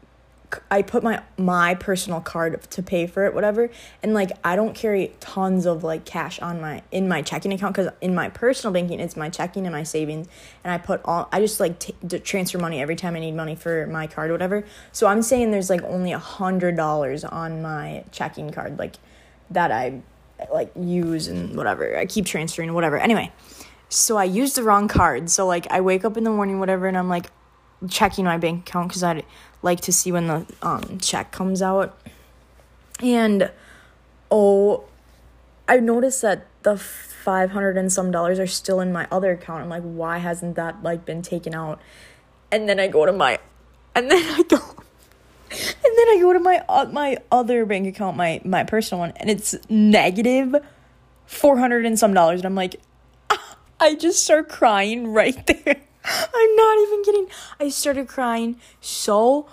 I 0.70 0.82
put 0.82 1.04
my 1.04 1.22
my 1.38 1.76
personal 1.76 2.22
card 2.22 2.62
to 2.72 2.84
pay 2.84 3.08
for 3.08 3.26
it, 3.26 3.34
whatever. 3.34 3.70
And 4.02 4.14
like 4.14 4.32
I 4.44 4.56
don't 4.56 4.76
carry 4.76 5.14
tons 5.20 5.66
of 5.66 5.84
like 5.84 6.06
cash 6.06 6.40
on 6.40 6.62
my 6.62 6.84
in 6.92 7.08
my 7.08 7.22
checking 7.22 7.54
account 7.54 7.76
because 7.76 7.92
in 8.02 8.16
my 8.16 8.30
personal 8.30 8.74
banking 8.74 9.00
it's 9.00 9.16
my 9.16 9.30
checking 9.30 9.66
and 9.66 9.74
my 9.74 9.84
savings, 9.84 10.28
and 10.64 10.74
I 10.74 10.78
put 10.78 11.02
all 11.06 11.30
I 11.32 11.40
just 11.40 11.60
like 11.60 11.80
t- 11.80 12.20
transfer 12.20 12.58
money 12.58 12.82
every 12.82 12.96
time 12.96 13.16
I 13.16 13.20
need 13.20 13.34
money 13.34 13.56
for 13.56 13.88
my 13.88 14.08
card, 14.08 14.32
whatever. 14.32 14.66
So 14.92 15.08
I'm 15.08 15.22
saying 15.22 15.52
there's 15.52 15.70
like 15.70 15.84
only 15.84 16.12
a 16.12 16.20
hundred 16.20 16.76
dollars 16.76 17.24
on 17.24 17.62
my 17.62 18.04
checking 18.12 18.52
card, 18.52 18.80
like 18.80 18.96
that 19.50 19.72
I 19.72 20.02
like 20.52 20.72
use 20.80 21.28
and 21.28 21.56
whatever. 21.56 21.98
I 21.98 22.06
keep 22.06 22.26
transferring 22.26 22.74
whatever. 22.74 22.98
Anyway, 22.98 23.32
so 23.90 24.18
I 24.18 24.26
used 24.26 24.56
the 24.56 24.64
wrong 24.64 24.88
card. 24.88 25.30
So 25.30 25.46
like 25.48 25.68
I 25.72 25.82
wake 25.82 26.06
up 26.06 26.18
in 26.18 26.24
the 26.24 26.30
morning, 26.30 26.60
whatever, 26.60 26.88
and 26.88 26.98
I'm 26.98 27.10
like 27.10 27.28
checking 27.90 28.26
my 28.26 28.38
bank 28.38 28.68
account 28.68 28.90
because 28.90 29.04
I'd 29.04 29.26
like 29.62 29.82
to 29.82 29.94
see 29.94 30.12
when 30.12 30.28
the 30.28 30.46
um, 30.62 31.00
check 31.00 31.32
comes 31.32 31.62
out. 31.62 31.98
And 33.02 33.52
oh, 34.32 34.86
I 35.68 35.80
noticed 35.80 36.22
that 36.22 36.46
the 36.64 36.78
500 36.78 37.78
and 37.78 37.92
some 37.92 38.12
dollars 38.12 38.40
are 38.40 38.48
still 38.48 38.80
in 38.80 38.92
my 38.92 39.08
other 39.12 39.32
account. 39.32 39.64
I'm 39.64 39.70
like, 39.70 39.84
why 39.84 40.20
hasn't 40.20 40.56
that 40.56 40.84
like 40.84 41.06
been 41.06 41.22
taken 41.22 41.56
out? 41.56 41.82
And 42.52 42.70
then 42.70 42.80
I 42.80 42.88
go 42.88 43.06
to 43.06 43.12
my 43.12 43.40
and 43.96 44.12
then 44.12 44.24
I 44.24 44.44
go 44.44 44.58
and 45.52 45.98
then 45.98 46.10
I 46.10 46.18
go 46.22 46.34
to 46.34 46.40
my 46.40 46.64
uh, 46.68 46.86
my 46.92 47.18
other 47.32 47.66
bank 47.66 47.88
account, 47.88 48.18
my 48.18 48.42
my 48.44 48.64
personal 48.64 49.00
one, 49.00 49.14
and 49.16 49.30
it's 49.30 49.56
negative 49.70 50.56
400 51.26 51.86
and 51.86 51.98
some 51.98 52.14
dollars 52.14 52.42
and 52.42 52.46
I'm 52.46 52.56
like 52.56 52.80
ah, 53.30 53.58
I 53.80 53.96
just 53.96 54.24
start 54.24 54.50
crying 54.50 55.08
right 55.08 55.46
there. 55.66 55.82
I'm 56.34 56.56
not 56.56 56.80
even 56.80 57.04
kidding. 57.04 57.28
I 57.60 57.70
started 57.70 58.08
crying 58.08 58.60
so 58.80 59.48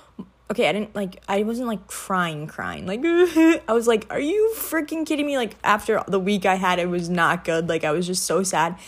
okay, 0.53 0.69
I 0.69 0.73
didn't 0.73 0.95
like 0.95 1.23
I 1.29 1.43
wasn't 1.43 1.69
like 1.69 1.87
crying 1.87 2.47
crying. 2.47 2.87
Like 2.87 3.01
I 3.05 3.73
was 3.73 3.88
like, 3.88 4.07
"Are 4.11 4.21
you 4.21 4.53
freaking 4.57 5.07
kidding 5.07 5.27
me?" 5.27 5.37
Like 5.37 5.57
after 5.65 6.03
the 6.07 6.21
week 6.21 6.47
I 6.47 6.57
had, 6.57 6.79
it 6.79 6.88
was 6.88 7.09
not 7.09 7.45
good. 7.45 7.69
Like 7.69 7.85
I 7.85 7.91
was 7.91 8.07
just 8.07 8.25
so 8.25 8.43
sad. 8.43 8.79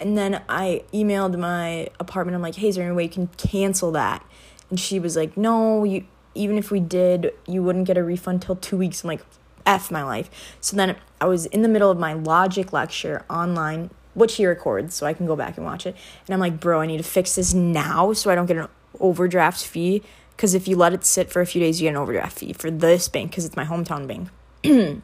And 0.00 0.18
then 0.18 0.42
I 0.48 0.82
emailed 0.92 1.38
my 1.38 1.88
apartment. 1.98 2.36
I'm 2.36 2.42
like, 2.42 2.56
"Hey, 2.56 2.68
is 2.68 2.76
there 2.76 2.84
any 2.84 2.94
way 2.94 3.04
you 3.04 3.08
can 3.08 3.28
cancel 3.38 3.90
that?" 3.92 4.24
And 4.70 4.78
she 4.78 5.00
was 5.00 5.16
like, 5.16 5.36
"No, 5.36 5.84
you 5.84 6.04
even 6.34 6.58
if 6.58 6.70
we 6.70 6.80
did, 6.80 7.32
you 7.46 7.62
wouldn't 7.62 7.86
get 7.86 7.96
a 7.96 8.04
refund 8.04 8.42
till 8.42 8.56
2 8.56 8.76
weeks." 8.76 9.02
I'm 9.02 9.08
like, 9.08 9.24
"F 9.64 9.90
my 9.90 10.02
life." 10.02 10.56
So 10.60 10.76
then 10.76 10.96
I 11.20 11.26
was 11.26 11.46
in 11.46 11.62
the 11.62 11.68
middle 11.68 11.90
of 11.90 11.98
my 11.98 12.12
logic 12.12 12.72
lecture 12.72 13.24
online 13.30 13.90
which 14.14 14.36
he 14.36 14.46
records 14.46 14.94
so 14.94 15.06
I 15.06 15.12
can 15.12 15.26
go 15.26 15.36
back 15.36 15.56
and 15.56 15.66
watch 15.66 15.86
it. 15.86 15.96
And 16.26 16.34
I'm 16.34 16.40
like, 16.40 16.60
bro, 16.60 16.80
I 16.80 16.86
need 16.86 16.98
to 16.98 17.04
fix 17.04 17.34
this 17.34 17.52
now 17.52 18.12
so 18.12 18.30
I 18.30 18.34
don't 18.34 18.46
get 18.46 18.56
an 18.56 18.68
overdraft 19.00 19.64
fee. 19.64 20.02
Because 20.36 20.54
if 20.54 20.66
you 20.66 20.76
let 20.76 20.92
it 20.92 21.04
sit 21.04 21.30
for 21.30 21.40
a 21.40 21.46
few 21.46 21.60
days, 21.60 21.80
you 21.80 21.86
get 21.86 21.90
an 21.90 21.96
overdraft 21.96 22.38
fee 22.38 22.52
for 22.52 22.70
this 22.70 23.08
bank 23.08 23.30
because 23.30 23.44
it's 23.44 23.56
my 23.56 23.64
hometown 23.64 24.08
bank. 24.08 24.30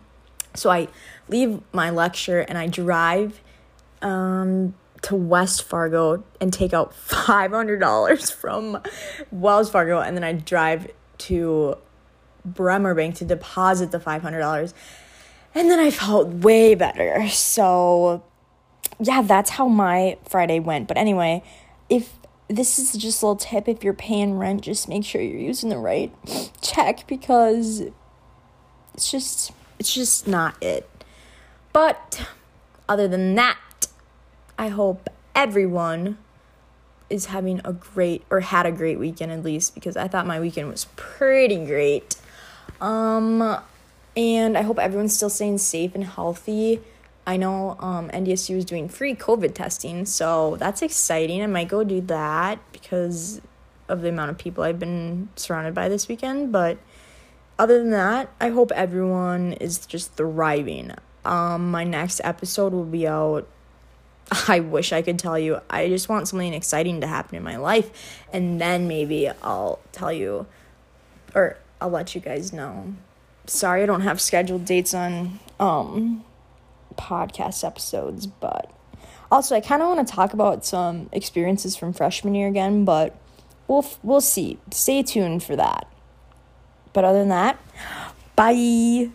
so 0.55 0.70
I 0.70 0.88
leave 1.29 1.61
my 1.73 1.90
lecture 1.90 2.40
and 2.40 2.59
I 2.59 2.66
drive 2.66 3.40
um, 4.03 4.75
to 5.03 5.14
West 5.14 5.62
Fargo 5.62 6.25
and 6.40 6.53
take 6.53 6.73
out 6.73 6.92
$500 7.09 8.33
from 8.33 8.81
Wells 9.31 9.70
Fargo. 9.70 10.01
And 10.01 10.16
then 10.16 10.25
I 10.25 10.33
drive 10.33 10.90
to 11.18 11.77
Bremer 12.44 12.94
Bank 12.94 13.16
to 13.16 13.25
deposit 13.25 13.90
the 13.90 13.99
$500. 13.99 14.73
And 15.55 15.70
then 15.70 15.79
I 15.79 15.90
felt 15.90 16.29
way 16.29 16.75
better. 16.75 17.29
So 17.29 18.25
yeah, 18.98 19.22
that's 19.22 19.50
how 19.50 19.68
my 19.68 20.18
Friday 20.29 20.59
went. 20.59 20.88
But 20.88 20.96
anyway, 20.96 21.42
if 21.88 22.12
this 22.48 22.79
is 22.79 22.92
just 22.92 23.22
a 23.22 23.26
little 23.26 23.37
tip 23.37 23.68
if 23.68 23.85
you're 23.85 23.92
paying 23.92 24.38
rent, 24.38 24.62
just 24.62 24.88
make 24.88 25.05
sure 25.05 25.20
you're 25.20 25.38
using 25.38 25.70
the 25.70 25.79
right 25.79 26.12
check 26.62 27.07
because 27.07 27.85
it's 28.94 29.11
just 29.11 29.53
it's 29.79 29.94
just 29.94 30.26
not 30.26 30.61
it. 30.62 30.88
But 31.72 32.26
other 32.88 33.07
than 33.07 33.37
that, 33.37 33.59
I 34.59 34.68
hope 34.68 35.09
everyone 35.35 36.18
is 37.09 37.26
having 37.26 37.61
a 37.64 37.72
great 37.72 38.22
or 38.31 38.40
had 38.40 38.66
a 38.66 38.72
great 38.72 38.98
weekend 38.98 39.33
at 39.33 39.42
least 39.42 39.74
because 39.74 39.96
I 39.96 40.09
thought 40.09 40.26
my 40.26 40.40
weekend 40.40 40.68
was 40.68 40.87
pretty 40.96 41.64
great. 41.64 42.16
Um 42.81 43.59
and 44.16 44.59
I 44.59 44.62
hope 44.62 44.79
everyone's 44.79 45.14
still 45.14 45.31
staying 45.31 45.59
safe 45.59 45.94
and 45.94 46.05
healthy. 46.05 46.81
I 47.26 47.37
know 47.37 47.76
um, 47.80 48.09
NDSU 48.11 48.56
is 48.56 48.64
doing 48.64 48.88
free 48.88 49.14
COVID 49.14 49.54
testing, 49.54 50.06
so 50.06 50.56
that's 50.56 50.83
exciting. 50.83 51.42
I 51.42 51.46
might 51.46 51.68
go 51.68 51.85
do 51.85 52.00
that 52.02 52.59
because 52.72 53.40
of 53.88 54.02
the 54.02 54.09
amount 54.09 54.30
of 54.30 54.38
people 54.38 54.64
I've 54.64 54.78
been 54.78 55.28
surrounded 55.37 55.74
by 55.74 55.88
this 55.88 56.09
weekend. 56.09 56.52
But 56.52 56.78
other 57.59 57.78
than 57.78 57.90
that, 57.90 58.30
I 58.40 58.48
hope 58.48 58.72
everyone 58.72 59.52
is 59.54 59.85
just 59.85 60.14
thriving. 60.14 60.92
Um, 61.24 61.70
my 61.70 61.85
next 61.85 62.20
episode 62.24 62.72
will 62.72 62.85
be 62.85 63.06
out. 63.06 63.46
I 64.48 64.61
wish 64.61 64.92
I 64.92 65.02
could 65.02 65.18
tell 65.18 65.38
you. 65.38 65.61
I 65.68 65.88
just 65.88 66.09
want 66.09 66.28
something 66.28 66.54
exciting 66.54 67.00
to 67.02 67.06
happen 67.06 67.37
in 67.37 67.42
my 67.42 67.56
life, 67.56 68.24
and 68.33 68.61
then 68.61 68.88
maybe 68.88 69.28
I'll 69.42 69.80
tell 69.92 70.12
you, 70.12 70.46
or 71.35 71.59
I'll 71.80 71.90
let 71.90 72.14
you 72.14 72.20
guys 72.20 72.52
know. 72.52 72.94
Sorry, 73.46 73.83
I 73.83 73.87
don't 73.87 74.02
have 74.02 74.20
scheduled 74.20 74.64
dates 74.64 74.94
on 74.94 75.40
um 75.59 76.24
podcast 76.96 77.64
episodes, 77.64 78.26
but 78.26 78.70
also 79.31 79.55
I 79.55 79.61
kind 79.61 79.83
of 79.83 79.88
want 79.88 80.07
to 80.07 80.14
talk 80.14 80.33
about 80.33 80.64
some 80.64 81.09
experiences 81.12 81.76
from 81.76 81.92
freshman 81.92 82.35
year 82.35 82.48
again, 82.48 82.85
but 82.85 83.16
we'll 83.68 83.87
we'll 84.03 84.20
see. 84.20 84.59
Stay 84.70 85.03
tuned 85.03 85.42
for 85.42 85.57
that. 85.57 85.87
But 86.92 87.05
other 87.05 87.20
than 87.20 87.29
that, 87.29 87.59
bye. 88.37 89.11